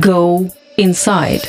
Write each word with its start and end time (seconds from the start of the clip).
Go 0.00 0.50
inside. 0.78 1.42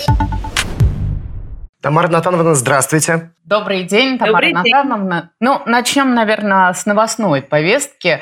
Тамара 1.81 2.09
Натановна, 2.09 2.53
здравствуйте. 2.53 3.31
Добрый 3.45 3.83
день, 3.83 4.17
Тамара 4.17 4.47
Добрый 4.47 4.63
день. 4.63 4.73
Натановна. 4.73 5.31
Ну, 5.39 5.61
начнем, 5.65 6.13
наверное, 6.13 6.73
с 6.73 6.85
новостной 6.85 7.41
повестки. 7.41 8.19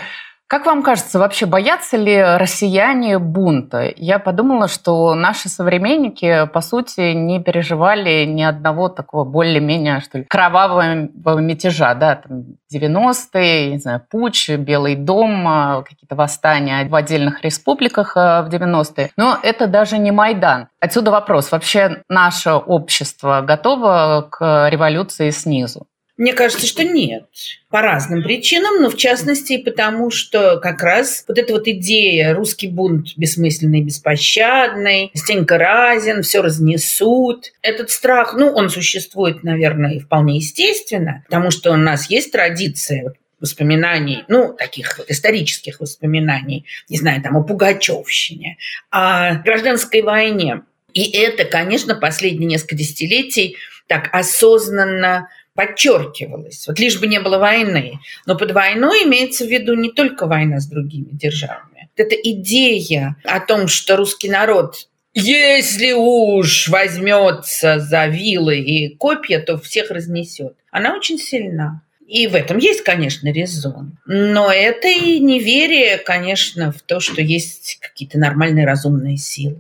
Как 0.49 0.65
вам 0.65 0.81
кажется, 0.81 1.19
вообще 1.19 1.45
боятся 1.45 1.95
ли 1.95 2.19
россияне 2.19 3.19
бунта? 3.19 3.93
Я 3.95 4.17
подумала, 4.17 4.67
что 4.67 5.13
наши 5.13 5.47
современники, 5.47 6.47
по 6.51 6.61
сути, 6.61 7.13
не 7.13 7.39
переживали 7.39 8.25
ни 8.25 8.41
одного 8.41 8.89
такого 8.89 9.25
более-менее, 9.25 9.99
что 9.99 10.17
ли, 10.17 10.23
кровавого 10.23 11.39
мятежа, 11.39 11.93
да, 11.93 12.15
там 12.15 12.45
90-е, 12.73 13.73
не 13.73 13.77
знаю, 13.77 14.01
Пуч, 14.09 14.49
Белый 14.49 14.95
дом, 14.95 15.47
а, 15.47 15.83
какие-то 15.83 16.15
восстания 16.15 16.83
в 16.89 16.95
отдельных 16.95 17.43
республиках 17.43 18.13
а, 18.15 18.41
в 18.41 18.49
90-е. 18.49 19.11
Но 19.17 19.37
это 19.43 19.67
даже 19.67 19.99
не 19.99 20.09
Майдан. 20.09 20.69
Отсюда 20.79 21.11
вопрос, 21.11 21.51
вообще 21.51 22.01
наше 22.09 22.53
общество 22.53 23.41
готово 23.41 24.27
к 24.27 24.67
революции 24.71 25.29
снизу? 25.29 25.85
Мне 26.19 26.33
кажется, 26.33 26.67
что 26.67 26.83
нет. 26.83 27.29
По 27.69 27.81
разным 27.81 28.21
причинам, 28.23 28.81
но 28.81 28.89
в 28.89 28.97
частности 28.97 29.57
потому, 29.57 30.11
что 30.11 30.59
как 30.59 30.83
раз 30.83 31.23
вот 31.29 31.37
эта 31.37 31.53
вот 31.53 31.65
идея 31.65 32.33
«русский 32.33 32.67
бунт 32.67 33.15
бессмысленный, 33.15 33.81
беспощадный», 33.81 35.11
«Стенька 35.13 35.57
разин», 35.57 36.21
«все 36.21 36.41
разнесут». 36.41 37.53
Этот 37.61 37.89
страх, 37.89 38.33
ну, 38.33 38.51
он 38.51 38.69
существует, 38.69 39.45
наверное, 39.45 39.93
и 39.93 39.99
вполне 39.99 40.35
естественно, 40.35 41.23
потому 41.29 41.51
что 41.51 41.71
у 41.71 41.77
нас 41.77 42.09
есть 42.09 42.33
традиция 42.33 43.13
воспоминаний, 43.39 44.25
ну, 44.27 44.53
таких 44.53 44.97
вот 44.97 45.09
исторических 45.09 45.79
воспоминаний, 45.79 46.65
не 46.89 46.97
знаю, 46.97 47.21
там, 47.21 47.37
о 47.37 47.43
Пугачевщине, 47.43 48.57
о 48.89 49.35
гражданской 49.35 50.01
войне. 50.01 50.63
И 50.91 51.17
это, 51.17 51.45
конечно, 51.45 51.95
последние 51.95 52.49
несколько 52.49 52.75
десятилетий 52.75 53.55
так 53.89 54.09
осознанно 54.11 55.29
подчеркивалось. 55.59 56.67
Вот 56.67 56.79
лишь 56.79 56.97
бы 57.01 57.07
не 57.07 57.19
было 57.19 57.37
войны. 57.37 57.99
Но 58.25 58.37
под 58.37 58.51
войной 58.51 59.03
имеется 59.03 59.43
в 59.43 59.49
виду 59.49 59.75
не 59.75 59.91
только 59.91 60.25
война 60.25 60.61
с 60.61 60.67
другими 60.67 61.09
державами. 61.11 61.89
Это 61.97 62.15
идея 62.15 63.17
о 63.25 63.41
том, 63.41 63.67
что 63.67 63.97
русский 63.97 64.29
народ 64.29 64.87
если 65.15 65.91
уж 65.91 66.69
возьмется 66.69 67.79
за 67.79 68.05
вилы 68.05 68.59
и 68.59 68.95
копья, 68.95 69.39
то 69.39 69.57
всех 69.57 69.89
разнесет. 69.89 70.53
Она 70.71 70.95
очень 70.95 71.17
сильна. 71.17 71.81
И 72.07 72.27
в 72.27 72.35
этом 72.35 72.57
есть, 72.57 72.83
конечно, 72.83 73.27
резон. 73.29 73.97
Но 74.05 74.51
это 74.51 74.87
и 74.87 75.19
неверие, 75.19 75.97
конечно, 75.97 76.71
в 76.71 76.81
то, 76.83 76.99
что 76.99 77.21
есть 77.21 77.79
какие-то 77.81 78.17
нормальные 78.17 78.65
разумные 78.65 79.17
силы. 79.17 79.57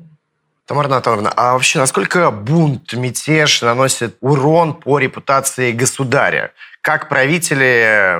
Тамара 0.69 0.85
Анатольевна, 0.85 1.33
а 1.35 1.53
вообще 1.53 1.79
насколько 1.79 2.29
бунт, 2.29 2.93
мятеж 2.93 3.63
наносит 3.63 4.17
урон 4.21 4.75
по 4.75 4.99
репутации 4.99 5.71
государя? 5.71 6.51
Как 6.81 7.09
правители 7.09 8.15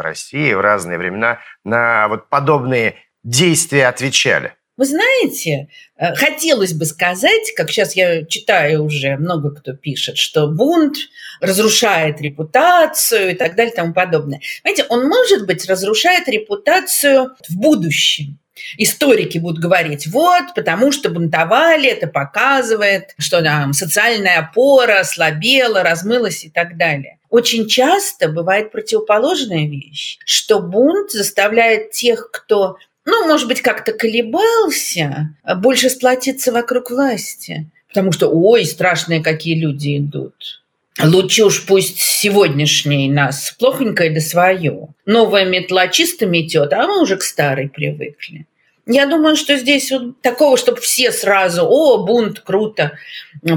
России 0.00 0.52
в 0.52 0.60
разные 0.60 0.98
времена 0.98 1.40
на 1.64 2.06
вот 2.06 2.28
подобные 2.28 2.94
действия 3.24 3.88
отвечали? 3.88 4.54
Вы 4.76 4.86
знаете, 4.86 5.66
э, 5.96 6.14
хотелось 6.14 6.74
бы 6.74 6.84
сказать, 6.84 7.52
как 7.56 7.72
сейчас 7.72 7.96
я 7.96 8.24
читаю 8.24 8.84
уже, 8.84 9.16
много 9.16 9.52
кто 9.52 9.72
пишет, 9.72 10.16
что 10.16 10.46
бунт 10.46 10.96
разрушает 11.40 12.20
репутацию 12.20 13.32
и 13.32 13.34
так 13.34 13.56
далее 13.56 13.72
и 13.72 13.76
тому 13.76 13.92
подобное. 13.92 14.40
Знаете, 14.62 14.84
он, 14.88 15.08
может 15.08 15.44
быть, 15.44 15.68
разрушает 15.68 16.28
репутацию 16.28 17.30
в 17.48 17.56
будущем. 17.56 18.39
Историки 18.76 19.38
будут 19.38 19.60
говорить, 19.60 20.06
вот, 20.06 20.54
потому 20.54 20.92
что 20.92 21.10
бунтовали, 21.10 21.88
это 21.88 22.06
показывает, 22.06 23.14
что 23.18 23.42
там 23.42 23.72
социальная 23.72 24.38
опора 24.38 25.04
слабела, 25.04 25.82
размылась 25.82 26.44
и 26.44 26.50
так 26.50 26.76
далее. 26.76 27.18
Очень 27.30 27.68
часто 27.68 28.28
бывает 28.28 28.72
противоположная 28.72 29.66
вещь, 29.68 30.18
что 30.24 30.60
бунт 30.60 31.12
заставляет 31.12 31.92
тех, 31.92 32.30
кто, 32.32 32.76
ну, 33.04 33.26
может 33.26 33.46
быть, 33.46 33.62
как-то 33.62 33.92
колебался, 33.92 35.36
больше 35.56 35.90
сплотиться 35.90 36.50
вокруг 36.52 36.90
власти. 36.90 37.70
Потому 37.88 38.12
что, 38.12 38.28
ой, 38.28 38.64
страшные 38.64 39.22
какие 39.22 39.54
люди 39.54 39.98
идут. 39.98 40.62
Лучше 40.98 41.44
уж 41.44 41.66
пусть 41.66 41.98
сегодняшний 42.00 43.08
нас 43.08 43.54
плохонькое 43.58 44.10
да 44.10 44.20
свое. 44.20 44.88
Новая 45.06 45.44
метла 45.44 45.88
чисто 45.88 46.26
метет, 46.26 46.72
а 46.72 46.86
мы 46.86 47.00
уже 47.00 47.16
к 47.16 47.22
старой 47.22 47.68
привыкли. 47.68 48.46
Я 48.86 49.06
думаю, 49.06 49.36
что 49.36 49.56
здесь 49.56 49.90
вот 49.92 50.20
такого, 50.20 50.56
чтобы 50.56 50.80
все 50.80 51.12
сразу, 51.12 51.64
о, 51.64 52.04
бунт, 52.04 52.40
круто, 52.40 52.98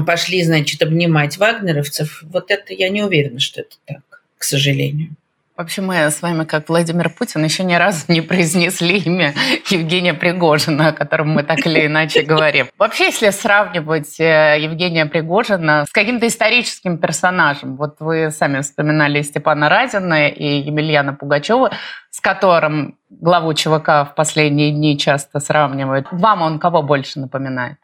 пошли, 0.06 0.42
значит, 0.44 0.80
обнимать 0.82 1.38
вагнеровцев, 1.38 2.22
вот 2.22 2.50
это 2.50 2.72
я 2.72 2.88
не 2.88 3.02
уверена, 3.02 3.40
что 3.40 3.62
это 3.62 3.76
так, 3.84 4.22
к 4.38 4.44
сожалению. 4.44 5.16
Вообще 5.56 5.82
мы 5.82 5.94
с 5.94 6.20
вами, 6.20 6.42
как 6.42 6.68
Владимир 6.68 7.10
Путин, 7.10 7.44
еще 7.44 7.62
ни 7.62 7.74
разу 7.74 8.06
не 8.08 8.22
произнесли 8.22 8.98
имя 8.98 9.34
Евгения 9.70 10.12
Пригожина, 10.12 10.88
о 10.88 10.92
котором 10.92 11.28
мы 11.28 11.44
так 11.44 11.64
или 11.64 11.86
иначе 11.86 12.22
говорим. 12.22 12.66
Вообще, 12.76 13.04
если 13.04 13.30
сравнивать 13.30 14.18
э, 14.18 14.56
Евгения 14.58 15.06
Пригожина 15.06 15.84
с 15.88 15.92
каким-то 15.92 16.26
историческим 16.26 16.98
персонажем, 16.98 17.76
вот 17.76 18.00
вы 18.00 18.32
сами 18.32 18.62
вспоминали 18.62 19.22
Степана 19.22 19.68
Разина 19.68 20.28
и 20.28 20.58
Емельяна 20.62 21.14
Пугачева, 21.14 21.70
с 22.10 22.20
которым 22.20 22.98
главу 23.08 23.54
ЧВК 23.54 24.10
в 24.10 24.14
последние 24.16 24.72
дни 24.72 24.98
часто 24.98 25.38
сравнивают. 25.38 26.08
Вам 26.10 26.42
он 26.42 26.58
кого 26.58 26.82
больше 26.82 27.20
напоминает? 27.20 27.76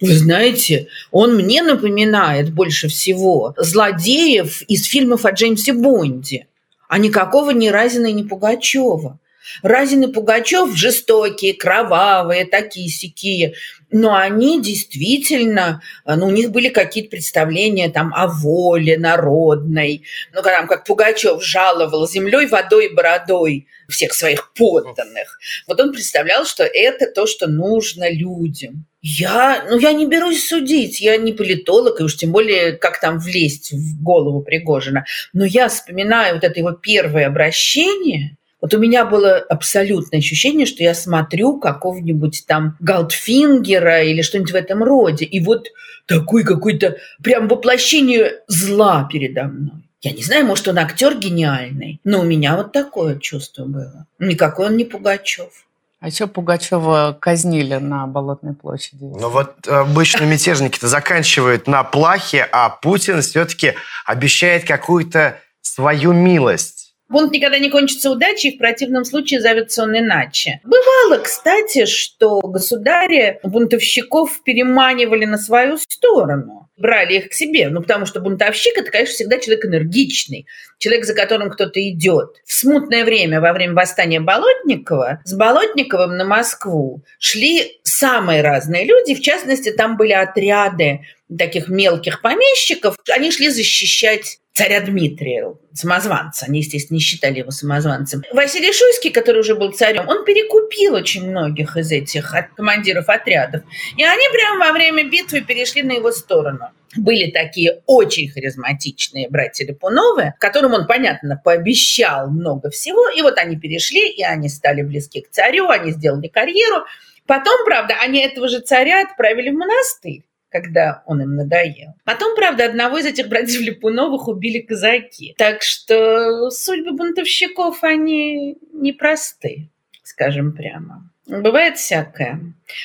Вы 0.00 0.14
знаете, 0.14 0.88
он 1.12 1.36
мне 1.36 1.62
напоминает 1.62 2.52
больше 2.52 2.88
всего 2.88 3.54
злодеев 3.56 4.62
из 4.62 4.86
фильмов 4.86 5.24
о 5.24 5.30
Джеймсе 5.30 5.72
Бонде 5.72 6.48
а 6.92 6.98
никакого 6.98 7.52
ни 7.52 7.68
Разина, 7.68 8.12
ни 8.12 8.22
Пугачева. 8.22 9.18
Разин 9.62 10.02
и 10.02 10.12
Пугачев 10.12 10.76
жестокие, 10.76 11.54
кровавые, 11.54 12.44
такие 12.44 12.90
сякие. 12.90 13.54
Но 13.92 14.14
они 14.14 14.60
действительно, 14.60 15.82
ну, 16.06 16.26
у 16.26 16.30
них 16.30 16.50
были 16.50 16.68
какие-то 16.68 17.10
представления 17.10 17.90
там 17.90 18.12
о 18.14 18.26
воле 18.26 18.98
народной. 18.98 20.04
Ну, 20.32 20.42
там, 20.42 20.66
как 20.66 20.84
Пугачев 20.84 21.44
жаловал 21.44 22.08
землей, 22.08 22.46
водой 22.46 22.92
бородой 22.92 23.66
всех 23.88 24.14
своих 24.14 24.52
подданных. 24.54 25.38
Вот 25.68 25.78
он 25.78 25.92
представлял, 25.92 26.46
что 26.46 26.64
это 26.64 27.06
то, 27.06 27.26
что 27.26 27.46
нужно 27.46 28.10
людям. 28.10 28.86
Я, 29.02 29.66
ну, 29.68 29.78
я 29.78 29.92
не 29.92 30.06
берусь 30.06 30.48
судить, 30.48 31.00
я 31.00 31.16
не 31.16 31.32
политолог, 31.32 32.00
и 32.00 32.04
уж 32.04 32.16
тем 32.16 32.32
более, 32.32 32.72
как 32.72 33.00
там 33.00 33.18
влезть 33.18 33.72
в 33.72 34.02
голову 34.02 34.42
Пригожина. 34.42 35.04
Но 35.32 35.44
я 35.44 35.68
вспоминаю 35.68 36.34
вот 36.34 36.44
это 36.44 36.58
его 36.58 36.72
первое 36.72 37.26
обращение, 37.26 38.36
вот 38.62 38.72
у 38.74 38.78
меня 38.78 39.04
было 39.04 39.38
абсолютное 39.38 40.20
ощущение, 40.20 40.66
что 40.66 40.84
я 40.84 40.94
смотрю 40.94 41.58
какого-нибудь 41.58 42.44
там 42.46 42.76
Галдфингера 42.78 44.04
или 44.04 44.22
что-нибудь 44.22 44.52
в 44.52 44.56
этом 44.56 44.84
роде. 44.84 45.24
И 45.24 45.40
вот 45.40 45.66
такой 46.06 46.44
какой-то 46.44 46.96
прям 47.22 47.48
воплощение 47.48 48.40
зла 48.46 49.08
передо 49.12 49.44
мной. 49.44 49.82
Я 50.00 50.12
не 50.12 50.22
знаю, 50.22 50.46
может, 50.46 50.66
он 50.68 50.78
актер 50.78 51.16
гениальный, 51.16 52.00
но 52.04 52.20
у 52.20 52.24
меня 52.24 52.56
вот 52.56 52.72
такое 52.72 53.18
чувство 53.18 53.64
было. 53.64 54.06
Никакой 54.18 54.66
он 54.66 54.76
не 54.76 54.84
Пугачев. 54.84 55.66
А 56.00 56.10
что 56.10 56.26
Пугачева 56.26 57.16
казнили 57.20 57.76
на 57.76 58.06
Болотной 58.06 58.54
площади? 58.54 59.02
Ну 59.02 59.28
вот 59.28 59.68
обычно 59.68 60.24
мятежники-то 60.24 60.88
заканчивают 60.88 61.68
на 61.68 61.84
плахе, 61.84 62.48
а 62.50 62.70
Путин 62.70 63.22
все-таки 63.22 63.74
обещает 64.04 64.64
какую-то 64.64 65.38
свою 65.60 66.12
милость. 66.12 66.81
Бунт 67.12 67.30
никогда 67.32 67.58
не 67.58 67.70
кончится 67.70 68.10
удачей, 68.10 68.54
в 68.54 68.58
противном 68.58 69.04
случае 69.04 69.40
зовется 69.40 69.82
он 69.82 69.96
иначе. 69.96 70.60
Бывало, 70.64 71.22
кстати, 71.22 71.84
что 71.84 72.40
государи 72.40 73.38
бунтовщиков 73.42 74.42
переманивали 74.42 75.26
на 75.26 75.36
свою 75.36 75.76
сторону 75.76 76.62
брали 76.82 77.18
их 77.18 77.28
к 77.28 77.32
себе. 77.32 77.68
Ну, 77.68 77.80
потому 77.80 78.06
что 78.06 78.20
бунтовщик– 78.20 78.72
это, 78.76 78.90
конечно, 78.90 79.14
всегда 79.14 79.38
человек 79.38 79.64
энергичный, 79.64 80.46
человек, 80.78 81.04
за 81.04 81.14
которым 81.14 81.48
кто-то 81.48 81.80
идет. 81.88 82.36
В 82.44 82.52
смутное 82.52 83.04
время, 83.04 83.40
во 83.40 83.52
время 83.52 83.74
восстания 83.74 84.20
Болотникова, 84.20 85.20
с 85.24 85.32
Болотниковым 85.32 86.16
на 86.16 86.24
Москву 86.24 87.04
шли 87.18 87.80
самые 87.84 88.42
разные 88.42 88.84
люди. 88.84 89.14
В 89.14 89.20
частности, 89.20 89.70
там 89.70 89.96
были 89.96 90.12
отряды 90.12 91.06
таких 91.38 91.68
мелких 91.68 92.20
помещиков. 92.20 92.96
Они 93.08 93.30
шли 93.30 93.48
защищать 93.48 94.38
царя 94.54 94.80
Дмитрия, 94.80 95.54
самозванца. 95.72 96.46
Они, 96.46 96.60
естественно, 96.60 96.96
не 96.96 97.00
считали 97.00 97.38
его 97.38 97.50
самозванцем. 97.50 98.22
Василий 98.32 98.72
Шуйский, 98.72 99.10
который 99.10 99.40
уже 99.40 99.54
был 99.54 99.72
царем, 99.72 100.08
он 100.08 100.24
перекупил 100.24 100.94
очень 100.94 101.28
многих 101.28 101.76
из 101.76 101.90
этих 101.90 102.34
командиров 102.56 103.08
отрядов. 103.08 103.62
И 103.96 104.04
они 104.04 104.24
прямо 104.32 104.66
во 104.66 104.72
время 104.72 105.08
битвы 105.08 105.40
перешли 105.40 105.82
на 105.82 105.92
его 105.92 106.12
сторону. 106.12 106.68
Были 106.94 107.30
такие 107.30 107.82
очень 107.86 108.28
харизматичные 108.28 109.28
братья 109.30 109.64
Липуновы, 109.64 110.34
которым 110.38 110.74
он, 110.74 110.86
понятно, 110.86 111.40
пообещал 111.42 112.28
много 112.28 112.68
всего. 112.68 113.08
И 113.08 113.22
вот 113.22 113.38
они 113.38 113.56
перешли, 113.56 114.10
и 114.10 114.22
они 114.22 114.50
стали 114.50 114.82
близки 114.82 115.22
к 115.22 115.30
царю, 115.30 115.68
они 115.70 115.92
сделали 115.92 116.28
карьеру. 116.28 116.84
Потом, 117.26 117.64
правда, 117.64 117.94
они 118.02 118.20
этого 118.20 118.48
же 118.48 118.60
царя 118.60 119.02
отправили 119.02 119.50
в 119.50 119.54
монастырь 119.54 120.22
когда 120.52 121.02
он 121.06 121.22
им 121.22 121.34
надоел. 121.34 121.94
Потом, 122.04 122.36
правда, 122.36 122.66
одного 122.66 122.98
из 122.98 123.06
этих 123.06 123.28
братьев 123.28 123.60
Липуновых 123.60 124.28
убили 124.28 124.60
казаки. 124.60 125.34
Так 125.38 125.62
что 125.62 126.50
судьбы 126.50 126.92
бунтовщиков, 126.92 127.82
они 127.82 128.58
непросты, 128.72 129.70
скажем 130.02 130.52
прямо. 130.52 131.10
Бывает 131.26 131.78
всякое. 131.78 132.40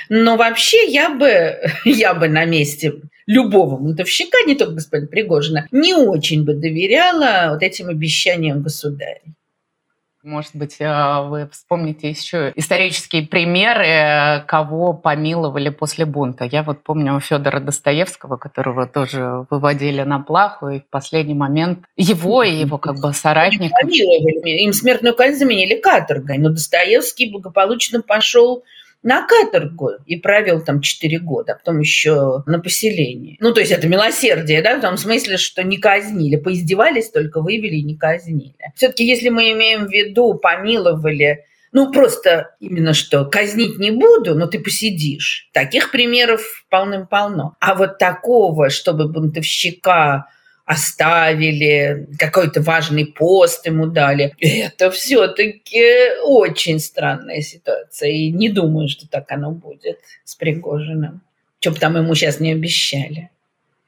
Но 0.10 0.38
вообще 0.38 0.88
я 0.88 1.10
бы, 1.10 1.58
я 1.86 2.14
бы 2.14 2.30
на 2.30 2.46
месте 2.46 2.94
любого 3.26 3.78
бунтовщика, 3.78 4.38
не 4.48 4.56
только 4.56 4.76
господина 4.76 5.08
Пригожина, 5.08 5.68
не 5.72 5.94
очень 5.94 6.46
бы 6.46 6.54
доверяла 6.54 7.52
вот 7.52 7.62
этим 7.62 7.90
обещаниям 7.90 8.64
государя. 8.64 9.22
Может 10.28 10.58
быть, 10.58 10.76
э, 10.82 11.22
вы 11.24 11.48
вспомните 11.54 12.10
еще 12.10 12.52
исторические 12.58 13.26
примеры, 13.26 14.44
кого 14.46 14.92
помиловали 14.92 15.70
после 15.70 16.06
бунта. 16.06 16.44
Я 16.44 16.64
вот 16.64 16.84
помню 16.84 17.18
Федора 17.22 17.62
Достоевского, 17.62 18.36
которого 18.36 18.88
тоже 18.88 19.46
выводили 19.50 20.02
на 20.02 20.20
плаху, 20.20 20.68
и 20.68 20.80
в 20.82 20.88
последний 20.90 21.34
момент 21.34 21.86
его 21.96 22.44
и 22.44 22.56
его 22.56 22.78
как 22.78 23.00
бы 23.00 23.14
соратников... 23.14 23.80
Помиловали. 23.82 24.64
Им 24.64 24.74
смертную 24.74 25.16
казнь 25.16 25.38
заменили 25.38 25.80
каторгой, 25.80 26.40
но 26.40 26.50
Достоевский 26.50 27.32
благополучно 27.32 28.02
пошел 28.02 28.66
на 29.08 29.26
каторгу 29.26 29.92
и 30.06 30.18
провел 30.18 30.62
там 30.62 30.82
4 30.82 31.20
года, 31.20 31.54
а 31.54 31.56
потом 31.56 31.80
еще 31.80 32.44
на 32.46 32.60
поселении. 32.60 33.38
Ну, 33.40 33.54
то 33.54 33.62
есть 33.62 33.72
это 33.72 33.88
милосердие, 33.88 34.62
да, 34.62 34.78
в 34.78 34.82
том 34.82 34.98
смысле, 34.98 35.38
что 35.38 35.64
не 35.64 35.78
казнили, 35.78 36.36
поиздевались, 36.36 37.10
только 37.10 37.42
вывели 37.42 37.76
и 37.76 37.84
не 37.84 37.96
казнили. 37.96 38.54
Все-таки, 38.76 39.06
если 39.06 39.30
мы 39.30 39.54
имеем 39.54 39.86
в 39.86 39.92
виду, 39.92 40.34
помиловали 40.34 41.46
ну, 41.72 41.92
просто 41.92 42.56
именно 42.60 42.94
что, 42.94 43.26
казнить 43.26 43.78
не 43.78 43.92
буду, 43.92 44.36
но 44.36 44.48
ты 44.48 44.60
посидишь. 44.60 45.50
Таких 45.54 45.92
примеров 45.92 46.66
полным-полно. 46.70 47.56
А 47.60 47.76
вот 47.76 48.00
такого, 48.00 48.70
чтобы 48.70 49.08
бунтовщика 49.08 50.26
оставили, 50.68 52.08
какой-то 52.20 52.62
важный 52.62 53.06
пост 53.06 53.66
ему 53.66 53.88
дали. 53.88 54.36
Это 54.40 54.92
все-таки 54.92 56.20
очень 56.24 56.80
странная 56.80 57.42
ситуация. 57.42 58.10
И 58.10 58.32
не 58.32 58.50
думаю, 58.50 58.90
что 58.90 59.08
так 59.08 59.32
оно 59.32 59.52
будет 59.52 60.00
с 60.26 60.36
Пригожиным. 60.36 61.22
Что 61.62 61.72
бы 61.72 61.78
там 61.80 61.96
ему 61.96 62.14
сейчас 62.14 62.42
не 62.42 62.52
обещали. 62.52 63.32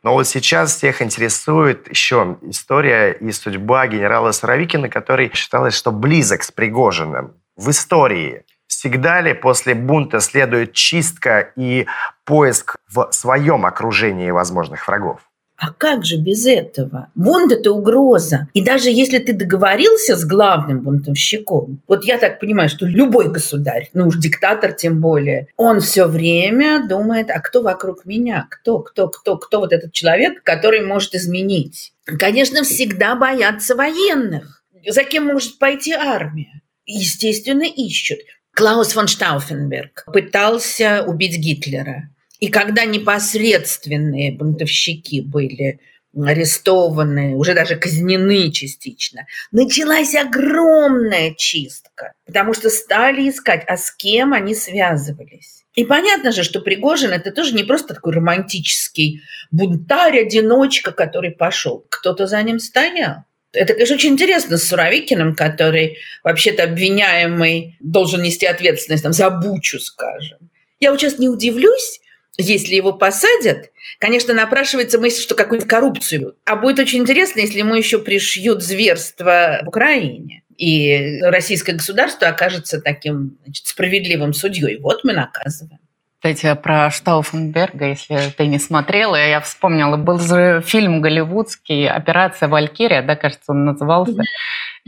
Но 0.04 0.14
вот 0.14 0.26
сейчас 0.28 0.78
всех 0.78 1.02
интересует 1.02 1.90
еще 1.90 2.38
история 2.44 3.12
и 3.12 3.30
судьба 3.34 3.86
генерала 3.88 4.32
Суровикина, 4.32 4.88
который 4.88 5.30
считалось, 5.34 5.76
что 5.76 5.92
близок 5.92 6.44
с 6.44 6.52
Пригожиным 6.52 7.34
в 7.58 7.70
истории. 7.70 8.46
Всегда 8.68 9.20
ли 9.20 9.34
после 9.34 9.76
бунта 9.76 10.22
следует 10.22 10.72
чистка 10.72 11.52
и 11.58 11.88
поиск 12.24 12.78
в 12.88 13.10
своем 13.12 13.66
окружении 13.66 14.32
возможных 14.32 14.88
врагов? 14.88 15.29
А 15.60 15.74
как 15.74 16.06
же 16.06 16.16
без 16.16 16.46
этого? 16.46 17.10
Бунт– 17.16 17.52
это 17.54 17.74
угроза. 17.74 18.48
И 18.54 18.64
даже 18.64 18.90
если 18.90 19.20
ты 19.20 19.34
договорился 19.34 20.16
с 20.16 20.24
главным 20.24 20.80
бунтовщиком, 20.80 21.82
вот 21.86 22.06
я 22.06 22.18
так 22.18 22.40
понимаю, 22.40 22.70
что 22.70 22.86
любой 22.86 23.30
государь, 23.30 23.90
ну 23.94 24.08
уж 24.08 24.16
диктатор 24.18 24.72
тем 24.72 25.02
более, 25.02 25.48
он 25.58 25.82
все 25.82 26.06
время 26.06 26.88
думает, 26.88 27.30
а 27.30 27.42
кто 27.42 27.62
вокруг 27.62 28.06
меня? 28.06 28.48
Кто, 28.50 28.80
кто, 28.80 29.10
кто, 29.10 29.38
кто 29.38 29.60
вот 29.60 29.74
этот 29.74 29.92
человек, 29.92 30.44
который 30.44 30.80
может 30.80 31.14
изменить? 31.14 31.92
Конечно, 32.06 32.64
всегда 32.64 33.16
боятся 33.16 33.76
военных. 33.76 34.64
За 34.88 35.04
кем 35.04 35.26
может 35.26 35.60
пойти 35.60 35.92
армия? 35.92 36.62
Естественно, 36.86 37.64
ищут. 37.64 38.20
Клаус 38.54 38.94
фон 38.94 39.08
Штауфенберг 39.08 40.06
пытался 40.12 41.04
убить 41.06 41.38
Гитлера. 41.38 42.10
И 42.40 42.48
когда 42.48 42.86
непосредственные 42.86 44.32
бунтовщики 44.32 45.22
были 45.22 45.80
арестованы, 46.16 47.36
уже 47.36 47.54
даже 47.54 47.76
казнены 47.76 48.52
частично, 48.52 49.28
началась 49.52 50.16
огромная 50.16 51.36
чистка, 51.36 52.14
потому 52.26 52.54
что 52.54 52.70
стали 52.70 53.30
искать, 53.30 53.64
а 53.68 53.78
с 53.78 53.92
кем 53.92 54.34
они 54.34 54.56
связывались. 54.56 55.66
И 55.76 55.86
понятно 55.86 56.32
же, 56.32 56.44
что 56.44 56.62
Пригожин 56.62 57.12
это 57.12 57.32
тоже 57.32 57.54
не 57.54 57.64
просто 57.64 57.94
такой 57.94 58.14
романтический 58.14 59.22
бунтарь, 59.52 60.20
одиночка, 60.20 60.92
который 60.92 61.32
пошел. 61.32 61.86
Кто-то 61.90 62.26
за 62.26 62.42
ним 62.42 62.60
стоял. 62.60 63.24
Это, 63.52 63.74
конечно, 63.74 63.96
очень 63.96 64.12
интересно 64.12 64.58
с 64.58 64.68
Суровикиным, 64.68 65.36
который 65.36 65.98
вообще-то 66.24 66.64
обвиняемый 66.64 67.78
должен 67.80 68.22
нести 68.22 68.46
ответственность 68.46 69.04
там, 69.04 69.14
за 69.14 69.30
бучу, 69.30 69.80
скажем. 69.80 70.38
Я 70.80 70.92
вот 70.92 71.00
сейчас 71.00 71.18
не 71.18 71.30
удивлюсь, 71.30 72.00
если 72.40 72.76
его 72.76 72.94
посадят, 72.94 73.72
конечно, 74.00 74.34
напрашивается 74.34 75.00
мысль, 75.00 75.22
что 75.22 75.36
какую-нибудь 75.36 75.70
коррупцию. 75.70 76.36
А 76.46 76.56
будет 76.56 76.80
очень 76.80 77.00
интересно, 77.00 77.42
если 77.42 77.60
ему 77.60 77.76
еще 77.76 78.00
пришьют 78.00 78.64
зверство 78.64 79.60
в 79.64 79.68
Украине. 79.68 80.44
И 80.58 81.20
российское 81.22 81.74
государство 81.74 82.28
окажется 82.28 82.82
таким 82.82 83.38
значит, 83.44 83.68
справедливым 83.68 84.34
судьей. 84.34 84.78
Вот 84.80 85.04
мы 85.04 85.14
наказываем. 85.14 85.80
Кстати, 86.22 86.54
про 86.62 86.92
Штауфенберга, 86.92 87.86
если 87.86 88.20
ты 88.36 88.48
не 88.48 88.60
смотрела, 88.60 89.16
я 89.16 89.40
вспомнила, 89.40 89.96
был 89.96 90.20
же 90.20 90.62
фильм 90.66 91.02
голливудский 91.02 91.88
«Операция 91.88 92.50
Валькирия», 92.50 93.02
да, 93.02 93.16
кажется, 93.16 93.54
он 93.54 93.64
назывался. 93.64 94.22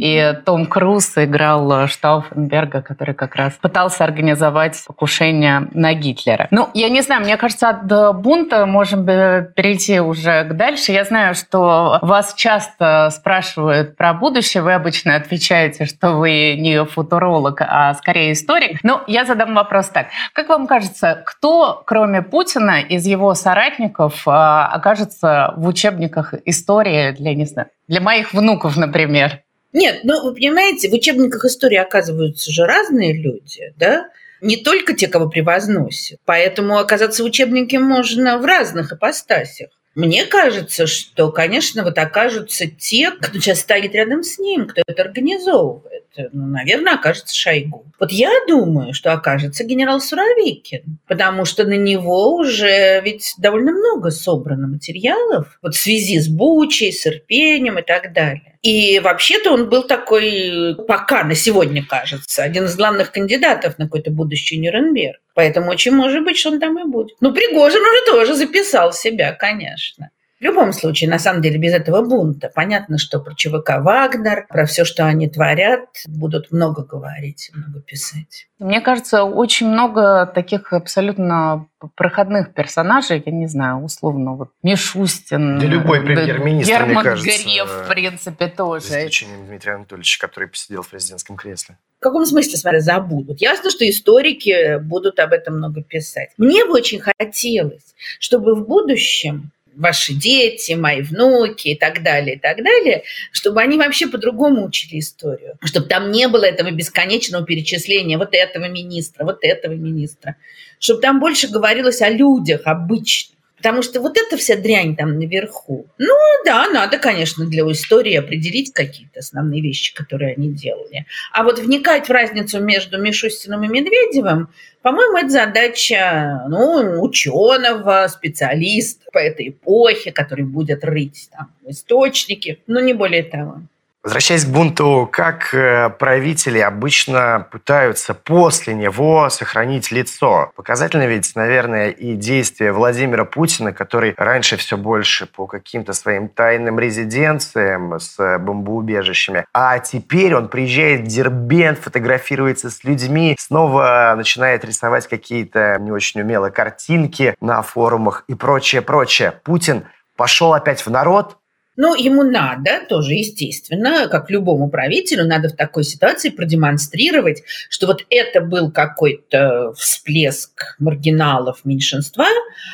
И 0.01 0.35
Том 0.45 0.65
Круз 0.65 1.15
играл 1.15 1.87
Штауфенберга, 1.87 2.81
который 2.81 3.13
как 3.13 3.35
раз 3.35 3.53
пытался 3.53 4.03
организовать 4.03 4.83
покушение 4.87 5.67
на 5.73 5.93
Гитлера. 5.93 6.47
Ну, 6.49 6.69
я 6.73 6.89
не 6.89 7.01
знаю, 7.01 7.21
мне 7.21 7.37
кажется, 7.37 7.69
от 7.69 8.15
бунта 8.19 8.65
можем 8.65 9.05
перейти 9.05 9.99
уже 9.99 10.43
к 10.45 10.53
дальше. 10.53 10.91
Я 10.91 11.03
знаю, 11.03 11.35
что 11.35 11.99
вас 12.01 12.33
часто 12.33 13.09
спрашивают 13.11 13.95
про 13.95 14.13
будущее. 14.13 14.63
Вы 14.63 14.73
обычно 14.73 15.15
отвечаете, 15.15 15.85
что 15.85 16.13
вы 16.13 16.55
не 16.57 16.83
футуролог, 16.83 17.61
а 17.61 17.93
скорее 17.93 18.33
историк. 18.33 18.79
Но 18.81 19.03
я 19.05 19.23
задам 19.23 19.53
вопрос 19.53 19.89
так. 19.89 20.07
Как 20.33 20.49
вам 20.49 20.65
кажется, 20.65 21.21
кто, 21.27 21.83
кроме 21.85 22.23
Путина, 22.23 22.81
из 22.81 23.05
его 23.05 23.35
соратников 23.35 24.23
окажется 24.25 25.53
в 25.57 25.67
учебниках 25.67 26.33
истории 26.45 27.11
для, 27.11 27.35
не 27.35 27.45
знаю, 27.45 27.67
для 27.87 28.01
моих 28.01 28.33
внуков, 28.33 28.77
например? 28.77 29.41
Нет, 29.73 30.01
ну 30.03 30.23
вы 30.23 30.33
понимаете, 30.33 30.89
в 30.89 30.93
учебниках 30.93 31.45
истории 31.45 31.77
оказываются 31.77 32.51
же 32.51 32.65
разные 32.65 33.13
люди, 33.13 33.73
да? 33.77 34.09
Не 34.41 34.57
только 34.57 34.93
те, 34.93 35.07
кого 35.07 35.29
превозносят. 35.29 36.19
Поэтому 36.25 36.77
оказаться 36.79 37.23
в 37.23 37.27
учебнике 37.27 37.79
можно 37.79 38.37
в 38.37 38.45
разных 38.45 38.91
ипостасях. 38.91 39.69
Мне 39.93 40.25
кажется, 40.25 40.87
что, 40.87 41.31
конечно, 41.31 41.83
вот 41.83 41.97
окажутся 41.97 42.65
те, 42.65 43.11
кто 43.11 43.39
сейчас 43.39 43.59
стоит 43.59 43.93
рядом 43.93 44.23
с 44.23 44.39
ним, 44.39 44.67
кто 44.67 44.81
это 44.87 45.01
организовывает. 45.01 45.90
Ну, 46.17 46.47
наверное, 46.47 46.95
окажется 46.95 47.35
Шойгу. 47.35 47.85
Вот 47.99 48.11
я 48.11 48.31
думаю, 48.47 48.93
что 48.93 49.13
окажется 49.13 49.63
генерал 49.63 50.01
Суровикин, 50.01 50.99
потому 51.07 51.45
что 51.45 51.63
на 51.63 51.77
него 51.77 52.35
уже 52.35 53.01
ведь 53.01 53.35
довольно 53.37 53.71
много 53.71 54.11
собрано 54.11 54.67
материалов 54.67 55.57
вот 55.61 55.75
в 55.75 55.79
связи 55.79 56.19
с 56.19 56.27
Бучей, 56.27 56.91
с 56.91 57.07
Ирпением 57.07 57.79
и 57.79 57.81
так 57.81 58.13
далее. 58.13 58.57
И 58.61 58.99
вообще-то 58.99 59.51
он 59.51 59.69
был 59.69 59.83
такой, 59.83 60.75
пока 60.87 61.23
на 61.23 61.33
сегодня 61.33 61.83
кажется, 61.83 62.43
один 62.43 62.65
из 62.65 62.75
главных 62.75 63.11
кандидатов 63.11 63.79
на 63.79 63.85
какой-то 63.85 64.11
будущий 64.11 64.57
Нюрнберг. 64.57 65.19
Поэтому 65.33 65.71
очень 65.71 65.93
может 65.93 66.23
быть, 66.23 66.37
что 66.37 66.49
он 66.49 66.59
там 66.59 66.77
и 66.79 66.83
будет. 66.83 67.15
Ну, 67.21 67.33
Пригожин 67.33 67.81
уже 67.81 68.05
тоже 68.05 68.35
записал 68.35 68.93
себя, 68.93 69.33
конечно. 69.33 70.11
В 70.41 70.43
любом 70.43 70.73
случае, 70.73 71.07
на 71.07 71.19
самом 71.19 71.43
деле, 71.43 71.59
без 71.59 71.71
этого 71.71 72.01
бунта. 72.01 72.51
Понятно, 72.53 72.97
что 72.97 73.19
про 73.19 73.35
ЧВК 73.35 73.77
«Вагнер», 73.77 74.47
про 74.49 74.65
все, 74.65 74.85
что 74.85 75.05
они 75.05 75.29
творят, 75.29 75.85
будут 76.07 76.51
много 76.51 76.83
говорить, 76.83 77.51
много 77.53 77.79
писать. 77.79 78.47
Мне 78.57 78.81
кажется, 78.81 79.23
очень 79.23 79.67
много 79.67 80.25
таких 80.25 80.73
абсолютно 80.73 81.67
проходных 81.95 82.55
персонажей, 82.55 83.21
я 83.23 83.31
не 83.31 83.45
знаю, 83.45 83.83
условно, 83.83 84.33
вот 84.33 84.49
Мишустин. 84.63 85.59
Да 85.59 85.65
любой 85.67 86.01
премьер-министр, 86.01 86.71
Герман 86.71 86.89
мне 86.89 87.03
кажется. 87.03 87.43
Греф, 87.43 87.69
в 87.69 87.87
принципе, 87.87 88.47
тоже. 88.47 88.85
За 88.87 88.99
исключением 88.99 89.45
Дмитрия 89.45 89.73
Анатольевича, 89.73 90.19
который 90.19 90.49
посидел 90.49 90.81
в 90.81 90.89
президентском 90.89 91.35
кресле. 91.35 91.77
В 91.99 92.03
каком 92.03 92.25
смысле, 92.25 92.57
смотря, 92.57 92.79
забудут? 92.79 93.41
Ясно, 93.41 93.69
что 93.69 93.87
историки 93.87 94.79
будут 94.79 95.19
об 95.19 95.33
этом 95.33 95.57
много 95.57 95.83
писать. 95.83 96.29
Мне 96.37 96.65
бы 96.65 96.71
очень 96.71 96.99
хотелось, 96.99 97.93
чтобы 98.19 98.55
в 98.55 98.67
будущем 98.67 99.51
ваши 99.75 100.13
дети, 100.13 100.73
мои 100.73 101.01
внуки 101.01 101.69
и 101.69 101.75
так 101.75 102.03
далее, 102.03 102.35
и 102.35 102.39
так 102.39 102.57
далее, 102.63 103.03
чтобы 103.31 103.61
они 103.61 103.77
вообще 103.77 104.07
по-другому 104.07 104.65
учили 104.65 104.99
историю. 104.99 105.57
Чтобы 105.63 105.87
там 105.87 106.11
не 106.11 106.27
было 106.27 106.45
этого 106.45 106.71
бесконечного 106.71 107.45
перечисления 107.45 108.17
вот 108.17 108.33
этого 108.33 108.67
министра, 108.67 109.23
вот 109.25 109.39
этого 109.43 109.73
министра. 109.73 110.35
Чтобы 110.79 111.01
там 111.01 111.19
больше 111.19 111.47
говорилось 111.47 112.01
о 112.01 112.09
людях 112.09 112.61
обычных. 112.65 113.37
Потому 113.61 113.83
что 113.83 114.01
вот 114.01 114.17
эта 114.17 114.37
вся 114.37 114.55
дрянь 114.55 114.95
там 114.95 115.19
наверху. 115.19 115.85
Ну 115.99 116.15
да, 116.45 116.67
надо, 116.69 116.97
конечно, 116.97 117.45
для 117.45 117.61
истории 117.71 118.15
определить 118.15 118.73
какие-то 118.73 119.19
основные 119.19 119.61
вещи, 119.61 119.93
которые 119.93 120.33
они 120.33 120.51
делали. 120.51 121.05
А 121.31 121.43
вот 121.43 121.59
вникать 121.59 122.09
в 122.09 122.11
разницу 122.11 122.59
между 122.59 122.99
Мишустиным 122.99 123.63
и 123.63 123.67
Медведевым, 123.67 124.49
по-моему, 124.81 125.17
это 125.17 125.29
задача 125.29 126.43
ну, 126.49 127.03
ученого, 127.03 128.07
специалиста 128.07 129.05
по 129.13 129.19
этой 129.19 129.49
эпохе, 129.49 130.11
который 130.11 130.43
будет 130.43 130.83
рыть 130.83 131.29
там 131.31 131.51
источники, 131.67 132.63
но 132.65 132.79
не 132.79 132.95
более 132.95 133.21
того. 133.21 133.61
Возвращаясь 134.03 134.45
к 134.45 134.49
бунту, 134.49 135.07
как 135.11 135.53
э, 135.53 135.91
правители 135.91 136.57
обычно 136.57 137.47
пытаются 137.51 138.15
после 138.15 138.73
него 138.73 139.29
сохранить 139.29 139.91
лицо? 139.91 140.51
Показательно 140.55 141.05
ведь, 141.05 141.35
наверное, 141.35 141.89
и 141.89 142.15
действия 142.15 142.71
Владимира 142.71 143.25
Путина, 143.25 143.73
который 143.73 144.15
раньше 144.17 144.57
все 144.57 144.75
больше 144.75 145.27
по 145.27 145.45
каким-то 145.45 145.93
своим 145.93 146.29
тайным 146.29 146.79
резиденциям 146.79 147.99
с 147.99 148.39
бомбоубежищами, 148.39 149.45
а 149.53 149.77
теперь 149.77 150.33
он 150.33 150.47
приезжает 150.47 151.01
в 151.01 151.07
Дербент, 151.07 151.77
фотографируется 151.77 152.71
с 152.71 152.83
людьми, 152.83 153.35
снова 153.39 154.15
начинает 154.17 154.65
рисовать 154.65 155.07
какие-то 155.07 155.77
не 155.79 155.91
очень 155.91 156.21
умелые 156.21 156.51
картинки 156.51 157.35
на 157.39 157.61
форумах 157.61 158.23
и 158.27 158.33
прочее, 158.33 158.81
прочее. 158.81 159.31
Путин 159.43 159.83
пошел 160.15 160.53
опять 160.55 160.83
в 160.83 160.89
народ, 160.89 161.37
но 161.75 161.95
ему 161.95 162.23
надо, 162.23 162.81
тоже 162.87 163.13
естественно, 163.13 164.07
как 164.07 164.29
любому 164.29 164.69
правителю, 164.69 165.25
надо 165.25 165.49
в 165.49 165.55
такой 165.55 165.83
ситуации 165.83 166.29
продемонстрировать, 166.29 167.43
что 167.69 167.87
вот 167.87 168.05
это 168.09 168.41
был 168.41 168.71
какой-то 168.71 169.73
всплеск 169.77 170.75
маргиналов 170.79 171.61
меньшинства, 171.63 172.27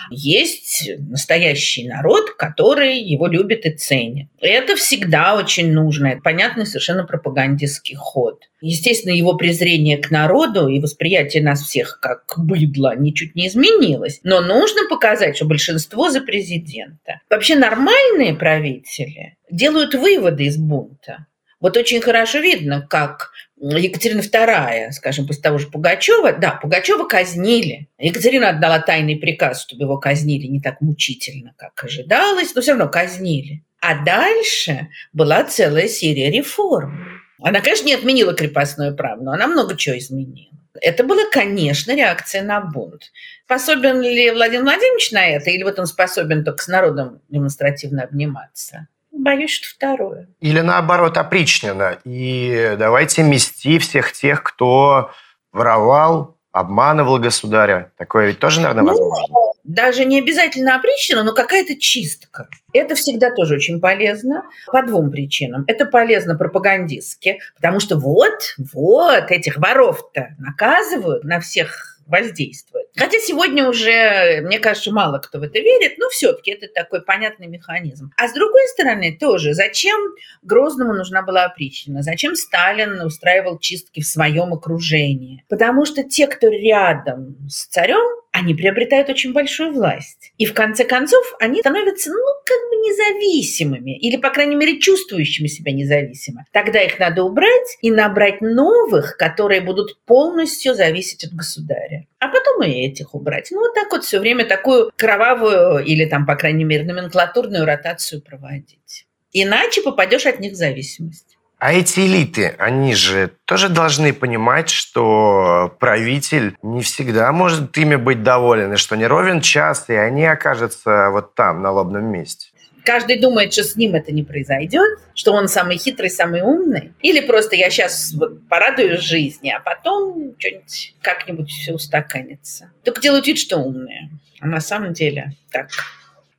есть 0.09 0.89
настоящий 0.97 1.87
народ, 1.87 2.31
который 2.37 2.99
его 2.99 3.27
любит 3.27 3.65
и 3.65 3.71
ценит. 3.71 4.27
Это 4.41 4.75
всегда 4.75 5.35
очень 5.35 5.71
нужно. 5.71 6.07
Это 6.07 6.21
понятный 6.21 6.65
совершенно 6.65 7.05
пропагандистский 7.05 7.95
ход. 7.95 8.43
Естественно, 8.61 9.13
его 9.13 9.35
презрение 9.35 9.97
к 9.97 10.09
народу 10.09 10.67
и 10.67 10.79
восприятие 10.79 11.43
нас 11.43 11.61
всех 11.61 11.99
как 12.01 12.23
быдло 12.37 12.95
ничуть 12.95 13.35
не 13.35 13.47
изменилось. 13.47 14.19
Но 14.23 14.41
нужно 14.41 14.81
показать, 14.89 15.35
что 15.35 15.45
большинство 15.45 16.09
за 16.09 16.21
президента. 16.21 17.21
Вообще 17.29 17.55
нормальные 17.55 18.33
правители 18.33 19.37
делают 19.51 19.93
выводы 19.93 20.45
из 20.45 20.57
бунта. 20.57 21.27
Вот 21.59 21.75
очень 21.75 22.01
хорошо 22.01 22.39
видно, 22.39 22.85
как 22.87 23.31
Екатерина 23.59 24.19
II, 24.19 24.91
скажем, 24.91 25.25
после 25.25 25.41
того 25.41 25.57
же 25.57 25.67
Пугачева, 25.67 26.33
да, 26.33 26.51
Пугачева 26.51 27.05
казнили. 27.05 27.87
Екатерина 27.97 28.49
отдала 28.49 28.79
тайный 28.79 29.15
приказ, 29.15 29.63
чтобы 29.63 29.83
его 29.83 29.97
казнили 29.97 30.45
не 30.45 30.61
так 30.61 30.81
мучительно, 30.81 31.53
как 31.57 31.83
ожидалось, 31.83 32.53
но 32.53 32.61
все 32.61 32.71
равно 32.71 32.89
казнили. 32.89 33.63
А 33.81 34.03
дальше 34.03 34.89
была 35.13 35.43
целая 35.43 35.87
серия 35.87 36.29
реформ. 36.29 37.16
Она, 37.41 37.61
конечно, 37.61 37.85
не 37.85 37.93
отменила 37.93 38.33
крепостное 38.33 38.91
право, 38.93 39.21
но 39.21 39.31
она 39.31 39.47
много 39.47 39.75
чего 39.75 39.97
изменила. 39.97 40.51
Это 40.81 41.03
была, 41.03 41.23
конечно, 41.31 41.95
реакция 41.95 42.43
на 42.43 42.61
бунт. 42.61 43.11
Способен 43.45 44.01
ли 44.01 44.31
Владимир 44.31 44.63
Владимирович 44.63 45.11
на 45.11 45.25
это, 45.27 45.49
или 45.49 45.63
вот 45.63 45.79
он 45.79 45.87
способен 45.87 46.43
только 46.43 46.63
с 46.63 46.67
народом 46.67 47.21
демонстративно 47.29 48.03
обниматься? 48.03 48.87
Боюсь, 49.11 49.51
что 49.51 49.67
второе. 49.69 50.27
Или 50.41 50.61
наоборот, 50.61 51.17
опричнина. 51.17 51.97
И 52.03 52.75
давайте 52.77 53.23
мести 53.23 53.79
всех 53.79 54.11
тех, 54.11 54.43
кто 54.43 55.11
воровал, 55.51 56.37
обманывал 56.51 57.17
государя. 57.17 57.91
Такое 57.97 58.27
ведь 58.27 58.39
тоже, 58.39 58.61
наверное, 58.61 58.83
ну, 58.83 58.89
возможно. 58.89 59.35
Даже 59.67 60.05
не 60.05 60.19
обязательно 60.19 60.75
опричнина, 60.75 61.23
но 61.23 61.33
какая-то 61.33 61.75
чистка. 61.75 62.47
Это 62.73 62.95
всегда 62.95 63.31
тоже 63.31 63.55
очень 63.55 63.81
полезно 63.81 64.43
по 64.71 64.81
двум 64.81 65.11
причинам. 65.11 65.65
Это 65.67 65.85
полезно 65.85 66.35
пропагандистски, 66.35 67.39
потому 67.55 67.81
что 67.81 67.97
вот, 67.97 68.55
вот 68.73 69.29
этих 69.29 69.57
воров-то 69.57 70.35
наказывают 70.39 71.25
на 71.25 71.41
всех 71.41 71.97
воздействует. 72.07 72.87
Хотя 72.95 73.19
сегодня 73.19 73.67
уже, 73.67 74.41
мне 74.41 74.59
кажется, 74.59 74.91
мало 74.91 75.19
кто 75.19 75.39
в 75.39 75.43
это 75.43 75.59
верит, 75.59 75.97
но 75.97 76.09
все-таки 76.09 76.51
это 76.51 76.67
такой 76.73 77.01
понятный 77.01 77.47
механизм. 77.47 78.11
А 78.17 78.27
с 78.27 78.33
другой 78.33 78.67
стороны, 78.69 79.15
тоже, 79.19 79.53
зачем 79.53 79.99
Грозному 80.41 80.93
нужна 80.93 81.21
была 81.21 81.45
опричнина? 81.45 82.01
Зачем 82.01 82.35
Сталин 82.35 83.01
устраивал 83.01 83.59
чистки 83.59 84.01
в 84.01 84.07
своем 84.07 84.53
окружении? 84.53 85.43
Потому 85.49 85.85
что 85.85 86.03
те, 86.03 86.27
кто 86.27 86.47
рядом 86.47 87.37
с 87.49 87.65
царем, 87.67 88.05
они 88.37 88.53
приобретают 88.53 89.09
очень 89.09 89.33
большую 89.33 89.73
власть. 89.73 90.31
И 90.37 90.45
в 90.45 90.53
конце 90.53 90.83
концов 90.83 91.25
они 91.39 91.59
становятся, 91.61 92.11
ну, 92.11 92.23
как 92.45 92.59
бы 92.69 92.75
независимыми, 92.87 93.97
или, 93.97 94.17
по 94.17 94.29
крайней 94.29 94.55
мере, 94.55 94.79
чувствующими 94.79 95.47
себя 95.47 95.71
независимо. 95.71 96.45
Тогда 96.51 96.81
их 96.81 96.99
надо 96.99 97.23
убрать 97.23 97.77
и 97.81 97.89
набрать 97.89 98.41
новых, 98.41 99.17
которые 99.17 99.61
будут 99.61 99.99
полностью 100.05 100.75
зависеть 100.75 101.23
от 101.23 101.33
государя. 101.33 102.05
А 102.19 102.27
потом 102.27 102.61
и 102.63 102.85
этих 102.87 103.15
убрать. 103.15 103.49
Ну, 103.49 103.59
вот 103.59 103.73
так 103.73 103.91
вот 103.91 104.03
все 104.03 104.19
время 104.19 104.45
такую 104.45 104.91
кровавую 104.95 105.83
или 105.83 106.05
там, 106.05 106.27
по 106.27 106.35
крайней 106.35 106.63
мере, 106.63 106.83
номенклатурную 106.83 107.65
ротацию 107.65 108.21
проводить. 108.21 109.07
Иначе 109.33 109.81
попадешь 109.81 110.27
от 110.27 110.39
них 110.39 110.53
в 110.53 110.55
зависимость. 110.55 111.36
А 111.59 111.73
эти 111.73 112.01
элиты, 112.01 112.53
они 112.59 112.93
же 112.93 113.31
тоже 113.45 113.69
должны 113.69 114.13
понимать, 114.13 114.69
что 114.69 115.75
правитель 115.79 116.55
не 116.61 116.81
всегда 116.83 117.31
может 117.31 117.75
ими 117.77 117.95
быть 117.95 118.21
доволен, 118.21 118.73
и 118.73 118.77
что 118.77 118.95
не 118.95 119.07
ровен 119.07 119.41
час, 119.41 119.85
и 119.89 119.95
они 119.95 120.25
окажутся 120.25 121.09
вот 121.11 121.33
там, 121.33 121.63
на 121.63 121.71
лобном 121.71 122.05
месте. 122.05 122.49
Каждый 122.85 123.19
думает, 123.19 123.51
что 123.51 123.63
с 123.63 123.75
ним 123.75 123.95
это 123.95 124.13
не 124.13 124.23
произойдет, 124.23 124.99
что 125.13 125.33
он 125.33 125.49
самый 125.49 125.77
хитрый, 125.77 126.09
самый 126.09 126.41
умный. 126.41 126.93
Или 127.01 127.19
просто 127.19 127.55
я 127.55 127.69
сейчас 127.69 128.13
вот 128.13 128.47
порадуюсь 128.47 129.01
жизни, 129.01 129.49
а 129.49 129.59
потом 129.59 130.35
что-нибудь 130.37 130.95
как-нибудь 131.01 131.49
все 131.49 131.73
устаканится. 131.73 132.71
Только 132.85 133.01
делают 133.01 133.27
вид, 133.27 133.39
что 133.39 133.57
умные. 133.57 134.09
А 134.39 134.47
на 134.47 134.61
самом 134.61 134.93
деле 134.93 135.33
так 135.51 135.69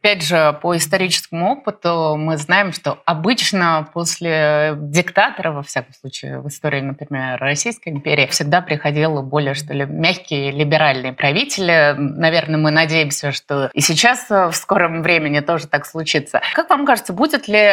Опять 0.01 0.23
же, 0.23 0.57
по 0.63 0.77
историческому 0.77 1.53
опыту 1.53 2.15
мы 2.17 2.37
знаем, 2.37 2.73
что 2.73 3.03
обычно 3.05 3.89
после 3.93 4.75
диктатора, 4.77 5.51
во 5.51 5.65
всяком 5.65 5.93
случае, 5.93 6.41
в 6.41 6.47
истории, 6.47 6.81
например, 6.81 7.39
Российской 7.41 7.89
империи, 7.89 8.29
всегда 8.29 8.61
приходил 8.61 9.21
более, 9.23 9.55
что 9.55 9.75
ли, 9.75 9.87
мягкие 9.87 10.53
либеральные 10.53 11.15
правители. 11.15 11.97
Наверное, 11.99 12.59
мы 12.59 12.71
надеемся, 12.71 13.33
что 13.33 13.71
и 13.75 13.81
сейчас 13.81 14.31
в 14.31 14.53
скором 14.53 15.03
времени 15.03 15.41
тоже 15.41 15.67
так 15.67 15.85
случится. 15.85 16.41
Как 16.55 16.71
вам 16.71 16.87
кажется, 16.87 17.13
будет 17.13 17.49
ли 17.49 17.69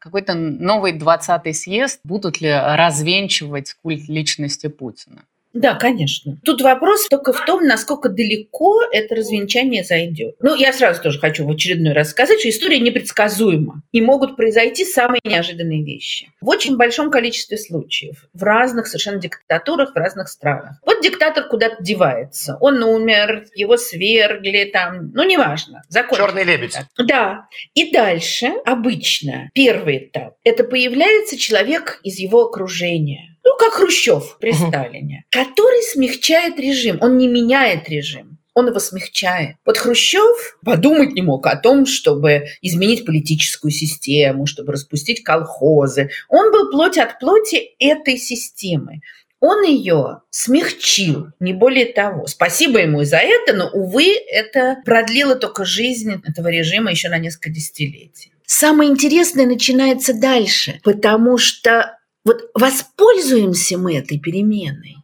какой-то 0.00 0.34
новый 0.34 0.92
20-й 0.92 1.54
съезд, 1.54 2.00
будут 2.04 2.42
ли 2.42 2.52
развенчивать 2.52 3.74
культ 3.82 4.06
личности 4.06 4.66
Путина? 4.66 5.22
Да, 5.52 5.74
конечно. 5.74 6.38
Тут 6.44 6.62
вопрос 6.62 7.08
только 7.08 7.32
в 7.32 7.44
том, 7.44 7.64
насколько 7.64 8.08
далеко 8.08 8.82
это 8.92 9.16
развенчание 9.16 9.82
зайдет. 9.82 10.36
Ну, 10.40 10.54
я 10.54 10.72
сразу 10.72 11.02
тоже 11.02 11.18
хочу 11.18 11.44
в 11.44 11.50
очередной 11.50 11.92
раз 11.92 12.10
сказать, 12.10 12.38
что 12.38 12.48
история 12.48 12.78
непредсказуема. 12.78 13.82
И 13.90 14.00
могут 14.00 14.36
произойти 14.36 14.84
самые 14.84 15.20
неожиданные 15.24 15.82
вещи. 15.82 16.30
В 16.40 16.48
очень 16.48 16.76
большом 16.76 17.10
количестве 17.10 17.58
случаев. 17.58 18.26
В 18.32 18.42
разных 18.42 18.86
совершенно 18.86 19.18
диктатурах, 19.18 19.92
в 19.92 19.96
разных 19.96 20.28
странах. 20.28 20.76
Вот 20.86 21.02
диктатор 21.02 21.48
куда-то 21.48 21.82
девается. 21.82 22.56
Он 22.60 22.82
умер, 22.82 23.46
его 23.54 23.76
свергли 23.76 24.70
там. 24.72 25.10
Ну, 25.12 25.24
неважно. 25.24 25.82
Закон. 25.88 26.18
Черный 26.18 26.44
лебедь. 26.44 26.76
Да. 26.96 27.48
И 27.74 27.90
дальше 27.90 28.52
обычно 28.64 29.50
первый 29.52 29.98
этап. 29.98 30.34
Это 30.44 30.62
появляется 30.62 31.36
человек 31.36 32.00
из 32.04 32.18
его 32.18 32.42
окружения 32.42 33.29
ну, 33.50 33.56
как 33.58 33.74
Хрущев 33.74 34.36
при. 34.38 34.52
Сталине, 34.52 35.24
который 35.30 35.82
смягчает 35.82 36.58
режим. 36.58 36.98
Он 37.00 37.18
не 37.18 37.28
меняет 37.28 37.88
режим 37.88 38.38
он 38.52 38.66
его 38.66 38.80
смягчает. 38.80 39.56
Вот 39.64 39.78
Хрущев 39.78 40.58
подумать 40.64 41.12
не 41.12 41.22
мог 41.22 41.46
о 41.46 41.56
том, 41.56 41.86
чтобы 41.86 42.46
изменить 42.60 43.06
политическую 43.06 43.70
систему, 43.70 44.46
чтобы 44.46 44.72
распустить 44.72 45.22
колхозы. 45.22 46.10
Он 46.28 46.50
был 46.52 46.70
плоть 46.70 46.98
от 46.98 47.18
плоти 47.20 47.70
этой 47.78 48.18
системы. 48.18 49.00
Он 49.38 49.62
ее 49.64 50.20
смягчил, 50.28 51.28
не 51.38 51.54
более 51.54 51.86
того. 51.86 52.26
Спасибо 52.26 52.80
ему 52.80 53.00
и 53.00 53.04
за 53.06 53.18
это, 53.18 53.54
но, 53.54 53.70
увы, 53.70 54.14
это 54.30 54.78
продлило 54.84 55.36
только 55.36 55.64
жизнь 55.64 56.20
этого 56.26 56.48
режима 56.48 56.90
еще 56.90 57.08
на 57.08 57.18
несколько 57.18 57.50
десятилетий. 57.50 58.32
Самое 58.44 58.90
интересное 58.90 59.46
начинается 59.46 60.12
дальше, 60.12 60.80
потому 60.82 61.38
что 61.38 61.96
вот 62.24 62.50
воспользуемся 62.54 63.78
мы 63.78 63.96
этой 63.96 64.18
переменой 64.18 64.96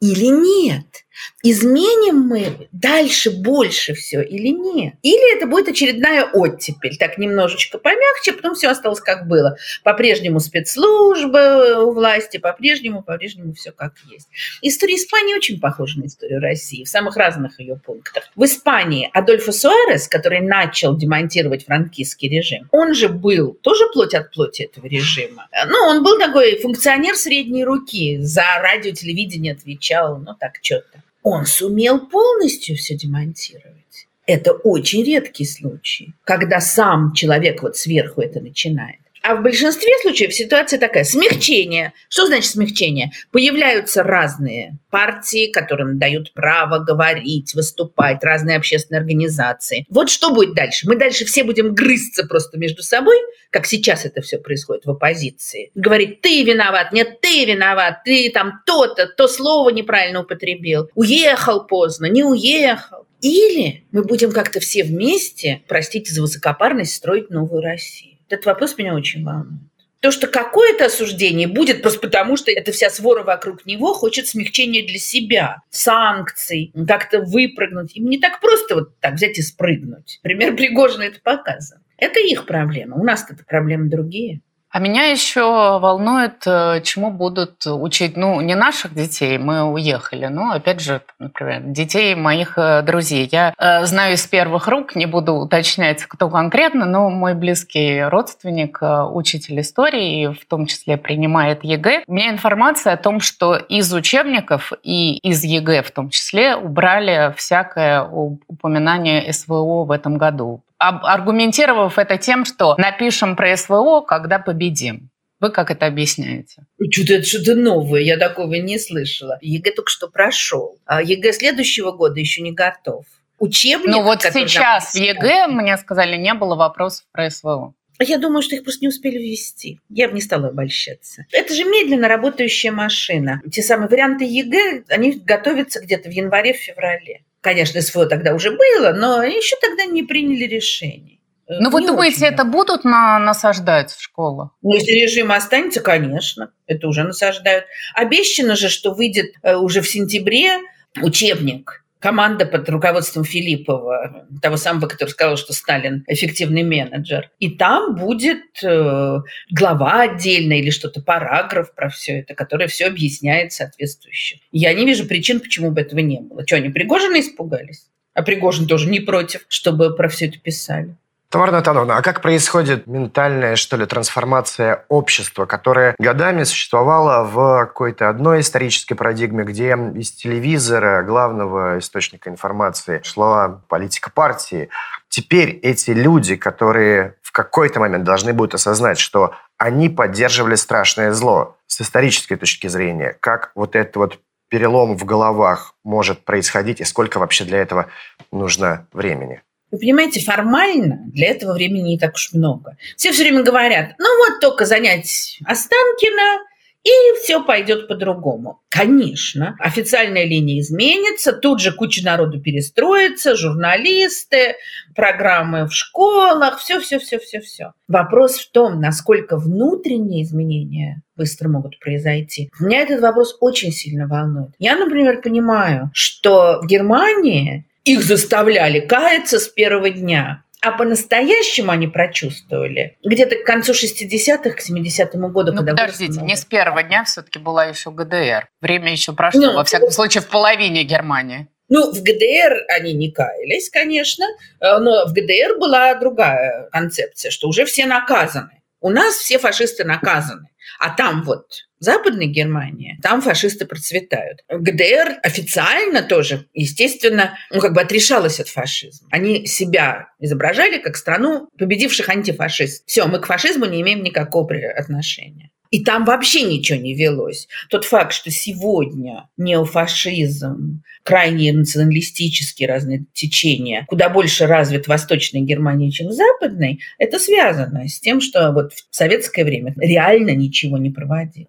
или 0.00 0.26
нет? 0.26 1.03
Изменим 1.42 2.20
мы 2.20 2.68
дальше 2.72 3.30
больше 3.30 3.94
все 3.94 4.22
или 4.22 4.48
нет? 4.48 4.94
Или 5.02 5.36
это 5.36 5.46
будет 5.46 5.68
очередная 5.68 6.24
оттепель, 6.24 6.96
так 6.96 7.18
немножечко 7.18 7.78
помягче, 7.78 8.32
потом 8.32 8.54
все 8.54 8.68
осталось 8.68 9.00
как 9.00 9.28
было. 9.28 9.56
По-прежнему 9.82 10.40
спецслужбы 10.40 11.84
у 11.84 11.92
власти, 11.92 12.38
по-прежнему, 12.38 13.02
по-прежнему 13.02 13.52
все 13.54 13.72
как 13.72 13.94
есть. 14.10 14.28
История 14.62 14.96
Испании 14.96 15.34
очень 15.34 15.60
похожа 15.60 16.00
на 16.00 16.06
историю 16.06 16.40
России 16.40 16.84
в 16.84 16.88
самых 16.88 17.16
разных 17.16 17.60
ее 17.60 17.76
пунктах. 17.76 18.24
В 18.34 18.44
Испании 18.44 19.10
Адольфо 19.12 19.52
Суарес, 19.52 20.08
который 20.08 20.40
начал 20.40 20.96
демонтировать 20.96 21.66
франкистский 21.66 22.28
режим, 22.28 22.68
он 22.72 22.94
же 22.94 23.08
был 23.08 23.52
тоже 23.60 23.84
плоть 23.92 24.14
от 24.14 24.32
плоти 24.32 24.62
этого 24.62 24.86
режима. 24.86 25.46
Ну, 25.66 25.76
он 25.86 26.02
был 26.02 26.18
такой 26.18 26.58
функционер 26.58 27.16
средней 27.16 27.64
руки, 27.64 28.18
за 28.18 28.44
радио, 28.60 28.92
телевидение 28.92 29.52
отвечал, 29.52 30.18
ну 30.18 30.34
так, 30.38 30.54
что-то 30.62 31.03
он 31.24 31.46
сумел 31.46 32.06
полностью 32.06 32.76
все 32.76 32.94
демонтировать. 32.94 34.06
Это 34.26 34.52
очень 34.52 35.02
редкий 35.02 35.46
случай, 35.46 36.14
когда 36.22 36.60
сам 36.60 37.12
человек 37.14 37.62
вот 37.62 37.76
сверху 37.76 38.20
это 38.20 38.40
начинает. 38.40 39.00
А 39.26 39.36
в 39.36 39.42
большинстве 39.42 39.90
случаев 40.02 40.34
ситуация 40.34 40.78
такая. 40.78 41.02
Смягчение. 41.02 41.94
Что 42.10 42.26
значит 42.26 42.50
смягчение? 42.50 43.10
Появляются 43.32 44.02
разные 44.02 44.76
партии, 44.90 45.50
которым 45.50 45.98
дают 45.98 46.34
право 46.34 46.80
говорить, 46.80 47.54
выступать, 47.54 48.22
разные 48.22 48.58
общественные 48.58 49.00
организации. 49.00 49.86
Вот 49.88 50.10
что 50.10 50.30
будет 50.34 50.54
дальше? 50.54 50.86
Мы 50.86 50.96
дальше 50.96 51.24
все 51.24 51.42
будем 51.42 51.74
грызться 51.74 52.26
просто 52.26 52.58
между 52.58 52.82
собой, 52.82 53.16
как 53.48 53.64
сейчас 53.64 54.04
это 54.04 54.20
все 54.20 54.36
происходит 54.36 54.84
в 54.84 54.90
оппозиции. 54.90 55.70
Говорить, 55.74 56.20
ты 56.20 56.44
виноват, 56.44 56.92
нет, 56.92 57.22
ты 57.22 57.46
виноват, 57.46 58.00
ты 58.04 58.30
там 58.30 58.60
то-то, 58.66 59.06
то 59.06 59.26
слово 59.26 59.70
неправильно 59.70 60.20
употребил, 60.20 60.90
уехал 60.94 61.66
поздно, 61.66 62.10
не 62.10 62.22
уехал. 62.22 63.06
Или 63.22 63.84
мы 63.90 64.04
будем 64.04 64.32
как-то 64.32 64.60
все 64.60 64.84
вместе, 64.84 65.62
простите 65.66 66.12
за 66.12 66.20
высокопарность, 66.20 66.94
строить 66.94 67.30
новую 67.30 67.62
Россию. 67.62 68.13
Этот 68.28 68.46
вопрос 68.46 68.76
меня 68.78 68.94
очень 68.94 69.24
волнует. 69.24 69.60
То, 70.00 70.10
что 70.10 70.26
какое-то 70.26 70.84
осуждение 70.86 71.48
будет 71.48 71.80
просто 71.80 72.00
потому, 72.00 72.36
что 72.36 72.50
эта 72.50 72.72
вся 72.72 72.90
свора 72.90 73.22
вокруг 73.22 73.64
него 73.64 73.94
хочет 73.94 74.28
смягчения 74.28 74.86
для 74.86 74.98
себя, 74.98 75.62
санкций, 75.70 76.72
как-то 76.86 77.20
выпрыгнуть. 77.20 77.96
Им 77.96 78.10
не 78.10 78.18
так 78.18 78.40
просто 78.40 78.74
вот 78.74 79.00
так 79.00 79.14
взять 79.14 79.38
и 79.38 79.42
спрыгнуть. 79.42 80.20
Пример 80.22 80.56
Пригожина 80.56 81.04
это 81.04 81.20
показан. 81.22 81.78
Это 81.96 82.20
их 82.20 82.44
проблема. 82.44 82.96
У 82.96 83.02
нас-то 83.02 83.34
проблемы 83.46 83.88
другие. 83.88 84.40
А 84.74 84.80
меня 84.80 85.04
еще 85.04 85.78
волнует, 85.78 86.42
э, 86.46 86.80
чему 86.82 87.12
будут 87.12 87.64
учить, 87.64 88.16
ну, 88.16 88.40
не 88.40 88.56
наших 88.56 88.92
детей, 88.92 89.38
мы 89.38 89.62
уехали, 89.62 90.26
но, 90.26 90.50
опять 90.50 90.80
же, 90.80 91.00
например, 91.20 91.60
детей 91.62 92.16
моих 92.16 92.58
э, 92.58 92.82
друзей. 92.82 93.28
Я 93.30 93.54
э, 93.56 93.86
знаю 93.86 94.14
из 94.14 94.26
первых 94.26 94.66
рук, 94.66 94.96
не 94.96 95.06
буду 95.06 95.34
уточнять, 95.34 96.02
кто 96.06 96.28
конкретно, 96.28 96.86
но 96.86 97.08
мой 97.08 97.34
близкий 97.34 98.02
родственник, 98.02 98.80
учитель 98.82 99.60
истории, 99.60 100.34
в 100.34 100.44
том 100.44 100.66
числе 100.66 100.96
принимает 100.96 101.62
ЕГЭ. 101.62 102.02
У 102.08 102.12
меня 102.12 102.30
информация 102.30 102.94
о 102.94 102.96
том, 102.96 103.20
что 103.20 103.54
из 103.54 103.94
учебников 103.94 104.72
и 104.82 105.18
из 105.18 105.44
ЕГЭ 105.44 105.84
в 105.84 105.92
том 105.92 106.10
числе 106.10 106.56
убрали 106.56 107.32
всякое 107.36 108.02
упоминание 108.02 109.32
СВО 109.32 109.84
в 109.84 109.92
этом 109.92 110.18
году 110.18 110.64
аргументировав 110.88 111.98
это 111.98 112.18
тем, 112.18 112.44
что 112.44 112.74
напишем 112.76 113.36
про 113.36 113.56
СВО, 113.56 114.00
когда 114.00 114.38
победим. 114.38 115.10
Вы 115.40 115.50
как 115.50 115.70
это 115.70 115.86
объясняете? 115.86 116.62
Что-то 116.90 117.14
это 117.14 117.26
что-то 117.26 117.54
новое, 117.54 118.00
я 118.00 118.16
такого 118.16 118.54
не 118.54 118.78
слышала. 118.78 119.38
ЕГЭ 119.42 119.72
только 119.72 119.90
что 119.90 120.08
прошел, 120.08 120.78
а 120.86 121.02
ЕГЭ 121.02 121.32
следующего 121.32 121.92
года 121.92 122.18
еще 122.18 122.40
не 122.40 122.52
готов. 122.52 123.04
Учебник, 123.38 123.88
ну 123.88 124.02
вот 124.02 124.22
сейчас 124.22 124.94
в 124.94 124.96
ЕГЭ, 124.96 125.48
мне 125.48 125.76
сказали, 125.76 126.16
не 126.16 126.32
было 126.34 126.54
вопросов 126.54 127.04
про 127.12 127.28
СВО. 127.28 127.74
Я 128.00 128.18
думаю, 128.18 128.42
что 128.42 128.56
их 128.56 128.64
просто 128.64 128.84
не 128.84 128.88
успели 128.88 129.18
ввести. 129.18 129.80
Я 129.88 130.08
бы 130.08 130.14
не 130.14 130.20
стала 130.20 130.48
обольщаться. 130.48 131.26
Это 131.30 131.54
же 131.54 131.64
медленно 131.64 132.08
работающая 132.08 132.72
машина. 132.72 133.40
Те 133.52 133.62
самые 133.62 133.88
варианты 133.88 134.24
ЕГЭ, 134.24 134.84
они 134.88 135.12
готовятся 135.12 135.80
где-то 135.80 136.08
в 136.08 136.12
январе-феврале. 136.12 137.22
Конечно, 137.44 137.82
СВО 137.82 138.06
тогда 138.06 138.32
уже 138.32 138.52
было, 138.52 138.94
но 138.94 139.22
еще 139.22 139.56
тогда 139.60 139.84
не 139.84 140.02
приняли 140.02 140.44
решение. 140.44 141.18
Ну, 141.46 141.68
вы 141.68 141.86
думаете, 141.86 142.24
это 142.24 142.42
будут 142.44 142.84
на, 142.84 143.18
насаждать 143.18 143.92
в 143.92 144.02
школах? 144.02 144.48
Ну, 144.62 144.72
если 144.72 144.92
режим 144.92 145.30
останется, 145.30 145.82
конечно, 145.82 146.52
это 146.66 146.88
уже 146.88 147.04
насаждают. 147.04 147.66
Обещано 147.92 148.56
же, 148.56 148.70
что 148.70 148.94
выйдет 148.94 149.34
э, 149.42 149.56
уже 149.56 149.82
в 149.82 149.88
сентябре 149.90 150.56
учебник 151.02 151.83
команда 152.04 152.44
под 152.44 152.68
руководством 152.68 153.24
Филиппова, 153.24 154.26
того 154.42 154.58
самого, 154.58 154.88
который 154.88 155.08
сказал, 155.08 155.38
что 155.38 155.54
Сталин 155.54 156.04
эффективный 156.06 156.62
менеджер. 156.62 157.30
И 157.38 157.48
там 157.48 157.94
будет 157.94 158.62
э, 158.62 159.20
глава 159.50 160.02
отдельная 160.02 160.58
или 160.58 160.68
что-то, 160.68 161.00
параграф 161.00 161.74
про 161.74 161.88
все 161.88 162.18
это, 162.18 162.34
который 162.34 162.66
все 162.66 162.88
объясняет 162.88 163.54
соответствующе. 163.54 164.40
Я 164.52 164.74
не 164.74 164.84
вижу 164.84 165.06
причин, 165.06 165.40
почему 165.40 165.70
бы 165.70 165.80
этого 165.80 166.00
не 166.00 166.20
было. 166.20 166.46
Что, 166.46 166.56
они 166.56 166.68
Пригожина 166.68 167.20
испугались? 167.20 167.86
А 168.12 168.22
Пригожин 168.22 168.66
тоже 168.66 168.90
не 168.90 169.00
против, 169.00 169.46
чтобы 169.48 169.96
про 169.96 170.10
все 170.10 170.26
это 170.26 170.38
писали. 170.38 170.94
Тамара 171.34 171.50
Натановна, 171.50 171.96
а 171.96 172.02
как 172.02 172.20
происходит 172.20 172.86
ментальная, 172.86 173.56
что 173.56 173.76
ли, 173.76 173.86
трансформация 173.86 174.84
общества, 174.88 175.46
которое 175.46 175.96
годами 175.98 176.44
существовало 176.44 177.24
в 177.24 177.66
какой-то 177.66 178.08
одной 178.08 178.38
исторической 178.38 178.94
парадигме, 178.94 179.42
где 179.42 179.76
из 179.96 180.12
телевизора, 180.12 181.02
главного 181.02 181.80
источника 181.80 182.30
информации, 182.30 183.00
шла 183.02 183.62
политика 183.66 184.12
партии. 184.12 184.68
Теперь 185.08 185.50
эти 185.50 185.90
люди, 185.90 186.36
которые 186.36 187.16
в 187.20 187.32
какой-то 187.32 187.80
момент 187.80 188.04
должны 188.04 188.32
будут 188.32 188.54
осознать, 188.54 189.00
что 189.00 189.34
они 189.58 189.88
поддерживали 189.88 190.54
страшное 190.54 191.10
зло 191.10 191.56
с 191.66 191.80
исторической 191.80 192.36
точки 192.36 192.68
зрения, 192.68 193.16
как 193.18 193.50
вот 193.56 193.74
этот 193.74 193.96
вот 193.96 194.20
перелом 194.50 194.96
в 194.96 195.04
головах 195.04 195.74
может 195.82 196.24
происходить 196.24 196.80
и 196.80 196.84
сколько 196.84 197.18
вообще 197.18 197.42
для 197.42 197.58
этого 197.58 197.86
нужно 198.30 198.86
времени? 198.92 199.42
Вы 199.74 199.80
понимаете, 199.80 200.20
формально 200.20 201.00
для 201.08 201.30
этого 201.30 201.52
времени 201.52 201.90
не 201.90 201.98
так 201.98 202.14
уж 202.14 202.32
много. 202.32 202.76
Все 202.96 203.10
все 203.10 203.24
время 203.24 203.42
говорят, 203.42 203.94
ну 203.98 204.06
вот 204.18 204.38
только 204.38 204.66
занять 204.66 205.40
Останкина, 205.44 206.38
и 206.84 206.90
все 207.20 207.42
пойдет 207.42 207.88
по-другому. 207.88 208.60
Конечно, 208.68 209.56
официальная 209.58 210.24
линия 210.26 210.60
изменится, 210.60 211.32
тут 211.32 211.60
же 211.60 211.72
куча 211.72 212.04
народу 212.04 212.40
перестроится, 212.40 213.34
журналисты, 213.34 214.54
программы 214.94 215.66
в 215.66 215.72
школах, 215.72 216.60
все-все-все-все-все. 216.60 217.72
Вопрос 217.88 218.38
в 218.38 218.52
том, 218.52 218.80
насколько 218.80 219.36
внутренние 219.38 220.22
изменения 220.22 221.02
быстро 221.16 221.48
могут 221.48 221.80
произойти. 221.80 222.48
Меня 222.60 222.82
этот 222.82 223.00
вопрос 223.00 223.36
очень 223.40 223.72
сильно 223.72 224.06
волнует. 224.06 224.50
Я, 224.60 224.76
например, 224.76 225.20
понимаю, 225.20 225.90
что 225.94 226.60
в 226.62 226.66
Германии 226.68 227.66
их 227.84 228.02
заставляли 228.02 228.80
каяться 228.80 229.38
с 229.38 229.48
первого 229.48 229.90
дня. 229.90 230.42
А 230.60 230.72
по-настоящему 230.72 231.70
они 231.72 231.86
прочувствовали 231.88 232.96
где-то 233.04 233.36
к 233.36 233.44
концу 233.44 233.72
60-х, 233.72 234.50
к 234.50 234.60
70-му 234.60 235.28
году. 235.28 235.52
Ну, 235.52 235.58
когда 235.58 235.72
подождите, 235.72 236.22
не 236.22 236.36
с 236.36 236.46
первого 236.46 236.82
дня 236.82 237.04
все-таки 237.04 237.38
была 237.38 237.66
еще 237.66 237.90
ГДР. 237.90 238.48
Время 238.62 238.90
еще 238.90 239.12
прошло, 239.12 239.42
ну, 239.42 239.52
во 239.52 239.64
всяком 239.64 239.90
случае, 239.90 240.22
в 240.22 240.28
половине 240.28 240.84
Германии. 240.84 241.48
Ну, 241.68 241.92
в 241.92 242.02
ГДР 242.02 242.64
они 242.68 242.94
не 242.94 243.10
каялись, 243.10 243.68
конечно, 243.68 244.24
э, 244.60 244.78
но 244.78 245.06
в 245.06 245.12
ГДР 245.12 245.58
была 245.58 245.94
другая 245.94 246.68
концепция, 246.72 247.30
что 247.30 247.48
уже 247.48 247.66
все 247.66 247.84
наказаны. 247.84 248.62
У 248.80 248.90
нас 248.90 249.14
все 249.16 249.38
фашисты 249.38 249.84
наказаны. 249.84 250.48
А 250.84 250.90
там 250.90 251.22
вот 251.22 251.46
Западной 251.78 252.26
Германии, 252.26 252.98
там 253.02 253.22
фашисты 253.22 253.64
процветают. 253.64 254.40
ГДР 254.50 255.18
официально 255.22 256.02
тоже, 256.02 256.46
естественно, 256.52 257.38
ну, 257.50 257.60
как 257.60 257.72
бы 257.72 257.80
отрешалась 257.80 258.38
от 258.38 258.48
фашизма. 258.48 259.08
Они 259.10 259.46
себя 259.46 260.08
изображали 260.18 260.76
как 260.76 260.96
страну 260.96 261.48
победивших 261.58 262.10
антифашистов. 262.10 262.86
Все, 262.86 263.06
мы 263.06 263.18
к 263.18 263.24
фашизму 263.24 263.64
не 263.64 263.80
имеем 263.80 264.02
никакого 264.02 264.54
отношения. 264.76 265.50
И 265.74 265.82
там 265.82 266.04
вообще 266.04 266.42
ничего 266.42 266.78
не 266.78 266.94
велось. 266.94 267.48
Тот 267.68 267.84
факт, 267.84 268.12
что 268.12 268.30
сегодня 268.30 269.28
неофашизм, 269.36 270.84
крайне 271.02 271.52
националистические 271.52 272.68
разные 272.68 273.06
течения, 273.12 273.84
куда 273.88 274.08
больше 274.08 274.46
развит 274.46 274.84
в 274.84 274.88
Восточной 274.88 275.40
Германии, 275.40 275.90
чем 275.90 276.10
в 276.10 276.12
Западной, 276.12 276.78
это 276.98 277.18
связано 277.18 277.88
с 277.88 277.98
тем, 277.98 278.20
что 278.20 278.52
вот 278.52 278.72
в 278.72 278.94
советское 278.94 279.42
время 279.42 279.74
реально 279.76 280.30
ничего 280.36 280.78
не 280.78 280.90
проводилось. 280.90 281.48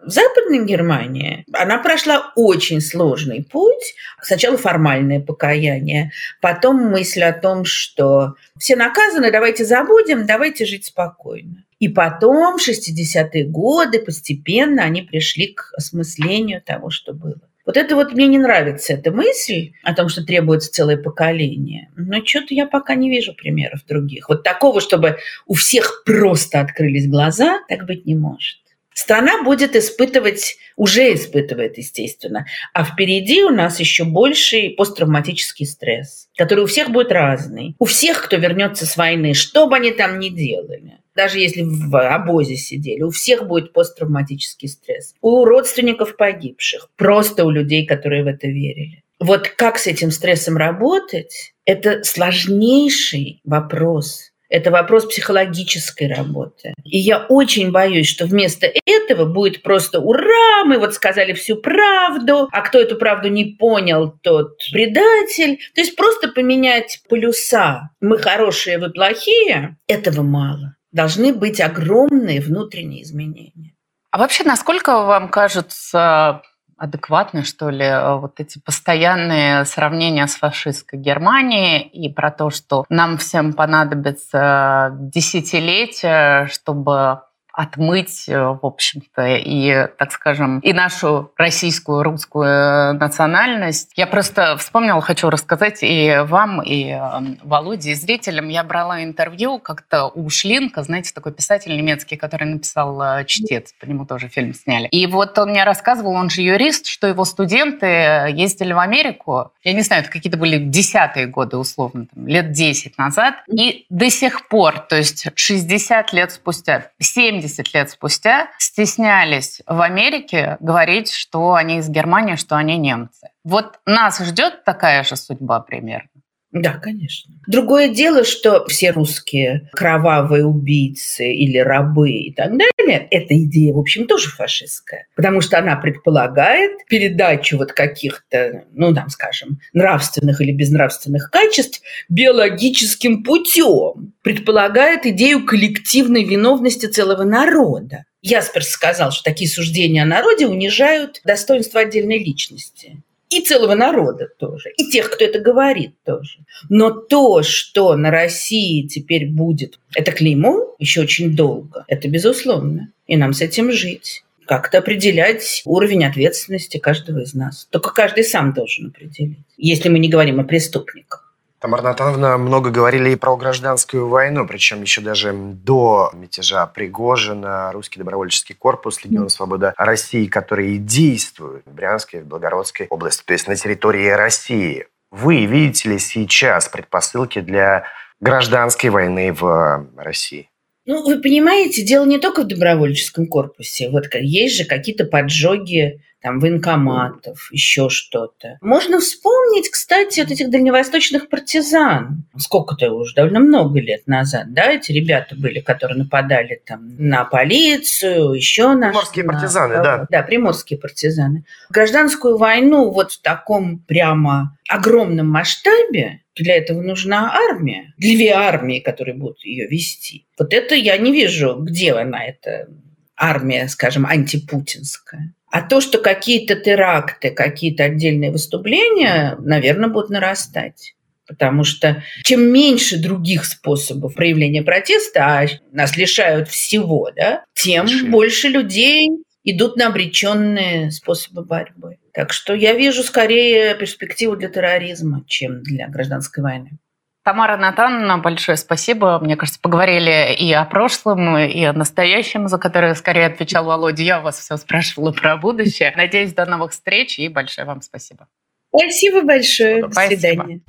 В 0.00 0.10
Западной 0.10 0.66
Германии 0.66 1.44
она 1.52 1.78
прошла 1.78 2.32
очень 2.34 2.80
сложный 2.80 3.44
путь. 3.44 3.94
Сначала 4.20 4.58
формальное 4.58 5.20
покаяние, 5.20 6.10
потом 6.40 6.90
мысль 6.90 7.22
о 7.22 7.32
том, 7.32 7.64
что 7.64 8.34
все 8.58 8.74
наказаны, 8.74 9.30
давайте 9.30 9.64
забудем, 9.64 10.26
давайте 10.26 10.66
жить 10.66 10.86
спокойно. 10.86 11.64
И 11.84 11.88
потом, 11.88 12.56
в 12.56 12.66
60-е 12.66 13.44
годы, 13.44 13.98
постепенно 14.00 14.84
они 14.84 15.02
пришли 15.02 15.48
к 15.48 15.70
осмыслению 15.76 16.62
того, 16.62 16.88
что 16.88 17.12
было. 17.12 17.42
Вот 17.66 17.76
это 17.76 17.94
вот 17.94 18.14
мне 18.14 18.26
не 18.26 18.38
нравится, 18.38 18.94
эта 18.94 19.10
мысль 19.10 19.72
о 19.82 19.94
том, 19.94 20.08
что 20.08 20.24
требуется 20.24 20.72
целое 20.72 20.96
поколение. 20.96 21.90
Но 21.94 22.24
что-то 22.24 22.54
я 22.54 22.64
пока 22.64 22.94
не 22.94 23.10
вижу 23.10 23.34
примеров 23.34 23.84
других. 23.86 24.30
Вот 24.30 24.44
такого, 24.44 24.80
чтобы 24.80 25.18
у 25.44 25.52
всех 25.52 26.04
просто 26.06 26.62
открылись 26.62 27.06
глаза, 27.06 27.60
так 27.68 27.84
быть 27.84 28.06
не 28.06 28.14
может. 28.14 28.60
Страна 28.94 29.42
будет 29.42 29.76
испытывать, 29.76 30.56
уже 30.76 31.12
испытывает, 31.12 31.76
естественно, 31.76 32.46
а 32.72 32.84
впереди 32.84 33.42
у 33.42 33.50
нас 33.50 33.78
еще 33.78 34.04
больший 34.04 34.70
посттравматический 34.70 35.66
стресс, 35.66 36.28
который 36.34 36.64
у 36.64 36.66
всех 36.66 36.88
будет 36.88 37.12
разный. 37.12 37.76
У 37.78 37.84
всех, 37.84 38.24
кто 38.24 38.36
вернется 38.36 38.86
с 38.86 38.96
войны, 38.96 39.34
что 39.34 39.66
бы 39.66 39.76
они 39.76 39.90
там 39.90 40.18
ни 40.18 40.30
делали, 40.30 41.03
даже 41.14 41.38
если 41.38 41.62
в 41.62 41.96
обозе 41.96 42.56
сидели, 42.56 43.02
у 43.02 43.10
всех 43.10 43.46
будет 43.46 43.72
посттравматический 43.72 44.68
стресс. 44.68 45.14
У 45.20 45.44
родственников 45.44 46.16
погибших, 46.16 46.88
просто 46.96 47.44
у 47.44 47.50
людей, 47.50 47.86
которые 47.86 48.24
в 48.24 48.26
это 48.26 48.46
верили. 48.46 49.02
Вот 49.20 49.48
как 49.48 49.78
с 49.78 49.86
этим 49.86 50.10
стрессом 50.10 50.56
работать, 50.56 51.54
это 51.64 52.02
сложнейший 52.04 53.40
вопрос. 53.44 54.32
Это 54.50 54.70
вопрос 54.70 55.06
психологической 55.06 56.12
работы. 56.12 56.74
И 56.84 56.98
я 56.98 57.26
очень 57.28 57.72
боюсь, 57.72 58.08
что 58.08 58.26
вместо 58.26 58.70
этого 58.86 59.24
будет 59.24 59.62
просто 59.62 59.98
«Ура! 59.98 60.64
Мы 60.64 60.78
вот 60.78 60.94
сказали 60.94 61.32
всю 61.32 61.56
правду, 61.56 62.48
а 62.52 62.60
кто 62.60 62.78
эту 62.78 62.96
правду 62.96 63.28
не 63.28 63.56
понял, 63.58 64.14
тот 64.22 64.58
предатель». 64.70 65.58
То 65.74 65.80
есть 65.80 65.96
просто 65.96 66.28
поменять 66.28 67.00
полюса 67.08 67.90
«Мы 68.00 68.18
хорошие, 68.18 68.78
вы 68.78 68.90
плохие»– 68.90 69.76
этого 69.88 70.22
мало. 70.22 70.76
Должны 70.94 71.34
быть 71.34 71.60
огромные 71.60 72.40
внутренние 72.40 73.02
изменения. 73.02 73.74
А 74.12 74.18
вообще, 74.18 74.44
насколько 74.44 75.02
вам 75.02 75.28
кажется 75.28 76.40
адекватны, 76.76 77.42
что 77.42 77.68
ли, 77.68 77.88
вот 78.20 78.38
эти 78.38 78.60
постоянные 78.60 79.64
сравнения 79.64 80.26
с 80.26 80.36
фашистской 80.36 80.98
Германией 80.98 81.82
и 81.82 82.12
про 82.12 82.30
то, 82.30 82.50
что 82.50 82.84
нам 82.88 83.18
всем 83.18 83.54
понадобится 83.54 84.90
десятилетия, 85.00 86.46
чтобы 86.46 87.22
отмыть, 87.54 88.28
э, 88.28 88.36
в 88.36 88.60
общем-то, 88.62 89.36
и, 89.36 89.86
так 89.96 90.10
скажем, 90.12 90.58
и 90.58 90.72
нашу 90.72 91.30
российскую, 91.36 92.02
русскую 92.02 92.46
э, 92.46 92.92
национальность. 92.94 93.92
Я 93.94 94.06
просто 94.06 94.56
вспомнила, 94.56 95.00
хочу 95.00 95.30
рассказать 95.30 95.78
и 95.82 96.20
вам, 96.24 96.62
и 96.62 96.90
эм, 96.90 97.38
Володе, 97.44 97.92
и 97.92 97.94
зрителям. 97.94 98.48
Я 98.48 98.64
брала 98.64 99.04
интервью 99.04 99.58
как-то 99.58 100.06
у 100.06 100.28
Шлинка, 100.30 100.82
знаете, 100.82 101.12
такой 101.14 101.32
писатель 101.32 101.76
немецкий, 101.76 102.16
который 102.16 102.48
написал 102.48 103.00
э, 103.00 103.24
«Чтец», 103.24 103.72
по 103.80 103.86
нему 103.86 104.04
тоже 104.04 104.28
фильм 104.28 104.52
сняли. 104.52 104.88
И 104.88 105.06
вот 105.06 105.38
он 105.38 105.50
мне 105.50 105.62
рассказывал, 105.62 106.12
он 106.12 106.30
же 106.30 106.42
юрист, 106.42 106.86
что 106.86 107.06
его 107.06 107.24
студенты 107.24 107.86
ездили 107.86 108.72
в 108.72 108.78
Америку, 108.78 109.52
я 109.62 109.72
не 109.72 109.82
знаю, 109.82 110.02
это 110.02 110.10
какие-то 110.10 110.38
были 110.38 110.58
десятые 110.58 111.26
годы, 111.26 111.56
условно, 111.56 112.06
там, 112.12 112.26
лет 112.26 112.50
10 112.50 112.98
назад, 112.98 113.36
и 113.46 113.86
до 113.90 114.10
сих 114.10 114.48
пор, 114.48 114.80
то 114.80 114.96
есть 114.96 115.28
60 115.34 116.12
лет 116.12 116.32
спустя, 116.32 116.90
70 116.98 117.43
70 117.48 117.74
лет 117.74 117.90
спустя 117.90 118.48
стеснялись 118.58 119.62
в 119.66 119.80
Америке 119.80 120.56
говорить, 120.60 121.12
что 121.12 121.54
они 121.54 121.78
из 121.78 121.88
Германии, 121.88 122.36
что 122.36 122.56
они 122.56 122.76
немцы. 122.76 123.30
Вот 123.44 123.80
нас 123.86 124.18
ждет 124.18 124.64
такая 124.64 125.04
же 125.04 125.16
судьба 125.16 125.60
примерно. 125.60 126.08
Да, 126.54 126.74
конечно. 126.74 127.34
Другое 127.48 127.88
дело, 127.88 128.22
что 128.22 128.64
все 128.66 128.92
русские 128.92 129.68
кровавые 129.72 130.46
убийцы 130.46 131.32
или 131.32 131.58
рабы 131.58 132.12
и 132.12 132.32
так 132.32 132.52
далее, 132.56 133.08
эта 133.10 133.36
идея, 133.42 133.74
в 133.74 133.78
общем, 133.80 134.06
тоже 134.06 134.30
фашистская. 134.30 135.08
Потому 135.16 135.40
что 135.40 135.58
она 135.58 135.74
предполагает 135.74 136.86
передачу 136.88 137.58
вот 137.58 137.72
каких-то, 137.72 138.66
ну, 138.72 138.94
там, 138.94 139.08
скажем, 139.08 139.58
нравственных 139.72 140.40
или 140.40 140.52
безнравственных 140.52 141.28
качеств 141.32 141.82
биологическим 142.08 143.24
путем. 143.24 144.14
Предполагает 144.22 145.06
идею 145.06 145.44
коллективной 145.44 146.22
виновности 146.22 146.86
целого 146.86 147.24
народа. 147.24 148.04
Ясперс 148.22 148.68
сказал, 148.68 149.10
что 149.10 149.24
такие 149.24 149.50
суждения 149.50 150.04
о 150.04 150.06
народе 150.06 150.46
унижают 150.46 151.20
достоинство 151.24 151.80
отдельной 151.80 152.18
личности 152.18 153.02
и 153.34 153.44
целого 153.44 153.74
народа 153.74 154.28
тоже, 154.38 154.70
и 154.76 154.90
тех, 154.90 155.10
кто 155.10 155.24
это 155.24 155.40
говорит 155.40 155.94
тоже. 156.04 156.38
Но 156.68 156.90
то, 156.90 157.42
что 157.42 157.96
на 157.96 158.10
России 158.10 158.86
теперь 158.86 159.26
будет, 159.26 159.78
это 159.94 160.12
клеймо 160.12 160.74
еще 160.78 161.02
очень 161.02 161.34
долго, 161.34 161.84
это 161.88 162.08
безусловно. 162.08 162.90
И 163.06 163.16
нам 163.16 163.32
с 163.32 163.40
этим 163.40 163.72
жить 163.72 164.24
как-то 164.46 164.78
определять 164.78 165.62
уровень 165.64 166.04
ответственности 166.04 166.78
каждого 166.78 167.20
из 167.20 167.34
нас. 167.34 167.66
Только 167.70 167.92
каждый 167.92 168.24
сам 168.24 168.52
должен 168.52 168.88
определить, 168.88 169.38
если 169.56 169.88
мы 169.88 169.98
не 169.98 170.08
говорим 170.08 170.40
о 170.40 170.44
преступниках. 170.44 171.23
Тамара 171.64 171.80
Натановна, 171.80 172.36
много 172.36 172.68
говорили 172.68 173.08
и 173.08 173.16
про 173.16 173.38
гражданскую 173.38 174.06
войну, 174.06 174.46
причем 174.46 174.82
еще 174.82 175.00
даже 175.00 175.32
до 175.32 176.10
мятежа 176.12 176.66
Пригожина, 176.66 177.72
русский 177.72 177.98
добровольческий 177.98 178.54
корпус 178.54 179.02
Легион 179.02 179.30
Свобода 179.30 179.72
России, 179.78 180.26
который 180.26 180.76
действует 180.76 181.62
в 181.64 181.72
Брянской, 181.72 182.20
в 182.20 182.26
Белгородской 182.26 182.86
области, 182.90 183.22
то 183.24 183.32
есть 183.32 183.48
на 183.48 183.56
территории 183.56 184.08
России. 184.10 184.88
Вы 185.10 185.46
видите 185.46 185.88
ли 185.88 185.98
сейчас 185.98 186.68
предпосылки 186.68 187.40
для 187.40 187.84
гражданской 188.20 188.90
войны 188.90 189.32
в 189.32 189.86
России? 189.96 190.50
Ну, 190.84 191.02
вы 191.02 191.22
понимаете, 191.22 191.82
дело 191.82 192.04
не 192.04 192.18
только 192.18 192.42
в 192.42 192.46
добровольческом 192.46 193.26
корпусе. 193.26 193.88
Вот 193.88 194.04
есть 194.12 194.58
же 194.58 194.66
какие-то 194.66 195.06
поджоги 195.06 196.02
там 196.24 196.40
военкоматов, 196.40 197.50
еще 197.52 197.90
что-то. 197.90 198.56
Можно 198.62 198.98
вспомнить, 199.00 199.68
кстати, 199.68 200.20
вот 200.20 200.30
этих 200.30 200.48
дальневосточных 200.48 201.28
партизан. 201.28 202.24
Сколько-то 202.38 202.90
уже, 202.92 203.14
довольно 203.14 203.40
много 203.40 203.78
лет 203.78 204.06
назад, 204.06 204.54
да, 204.54 204.72
эти 204.72 204.90
ребята 204.90 205.36
были, 205.36 205.60
которые 205.60 205.98
нападали 205.98 206.62
там 206.64 206.96
на 206.96 207.26
полицию, 207.26 208.32
еще 208.32 208.72
на... 208.72 208.88
Приморские 208.88 209.24
на, 209.26 209.32
партизаны, 209.34 209.74
да. 209.74 210.06
Да, 210.08 210.22
приморские 210.22 210.78
партизаны. 210.78 211.44
Гражданскую 211.68 212.38
войну 212.38 212.90
вот 212.90 213.12
в 213.12 213.20
таком 213.20 213.80
прямо 213.80 214.56
огромном 214.66 215.28
масштабе 215.28 216.22
для 216.36 216.56
этого 216.56 216.80
нужна 216.80 217.34
армия, 217.50 217.92
две 217.98 218.30
армии, 218.30 218.80
которые 218.80 219.14
будут 219.14 219.44
ее 219.44 219.68
вести. 219.68 220.26
Вот 220.38 220.54
это 220.54 220.74
я 220.74 220.96
не 220.96 221.12
вижу, 221.12 221.56
где 221.60 221.92
она, 221.92 222.24
эта 222.24 222.68
армия, 223.14 223.68
скажем, 223.68 224.06
антипутинская. 224.06 225.34
А 225.54 225.62
то, 225.62 225.80
что 225.80 225.98
какие-то 225.98 226.56
теракты, 226.56 227.30
какие-то 227.30 227.84
отдельные 227.84 228.32
выступления, 228.32 229.36
наверное, 229.38 229.88
будут 229.88 230.10
нарастать. 230.10 230.96
Потому 231.28 231.62
что 231.62 232.02
чем 232.24 232.52
меньше 232.52 233.00
других 233.00 233.44
способов 233.44 234.16
проявления 234.16 234.64
протеста, 234.64 235.20
а 235.24 235.46
нас 235.70 235.96
лишают 235.96 236.48
всего, 236.48 237.12
да, 237.14 237.44
тем 237.54 237.86
Лишили. 237.86 238.08
больше 238.08 238.48
людей 238.48 239.10
идут 239.44 239.76
на 239.76 239.86
обреченные 239.86 240.90
способы 240.90 241.44
борьбы. 241.44 241.98
Так 242.12 242.32
что 242.32 242.52
я 242.52 242.72
вижу 242.72 243.04
скорее 243.04 243.76
перспективу 243.76 244.34
для 244.34 244.48
терроризма, 244.48 245.22
чем 245.28 245.62
для 245.62 245.86
гражданской 245.86 246.42
войны. 246.42 246.78
Тамара 247.24 247.56
Натановна, 247.56 248.18
большое 248.18 248.58
спасибо. 248.58 249.18
Мне 249.18 249.36
кажется, 249.36 249.58
поговорили 249.58 250.34
и 250.34 250.52
о 250.52 250.66
прошлом, 250.66 251.38
и 251.38 251.64
о 251.64 251.72
настоящем, 251.72 252.48
за 252.48 252.58
которое 252.58 252.94
скорее 252.94 253.26
отвечал 253.26 253.64
Володя. 253.64 254.02
Я 254.02 254.20
вас 254.20 254.38
все 254.38 254.58
спрашивала 254.58 255.10
про 255.10 255.38
будущее. 255.38 255.94
Надеюсь, 255.96 256.34
до 256.34 256.44
новых 256.44 256.72
встреч 256.72 257.18
и 257.18 257.28
большое 257.28 257.66
вам 257.66 257.80
спасибо. 257.80 258.28
Спасибо 258.68 259.22
большое. 259.22 259.86
До 259.86 259.90
свидания. 259.90 260.60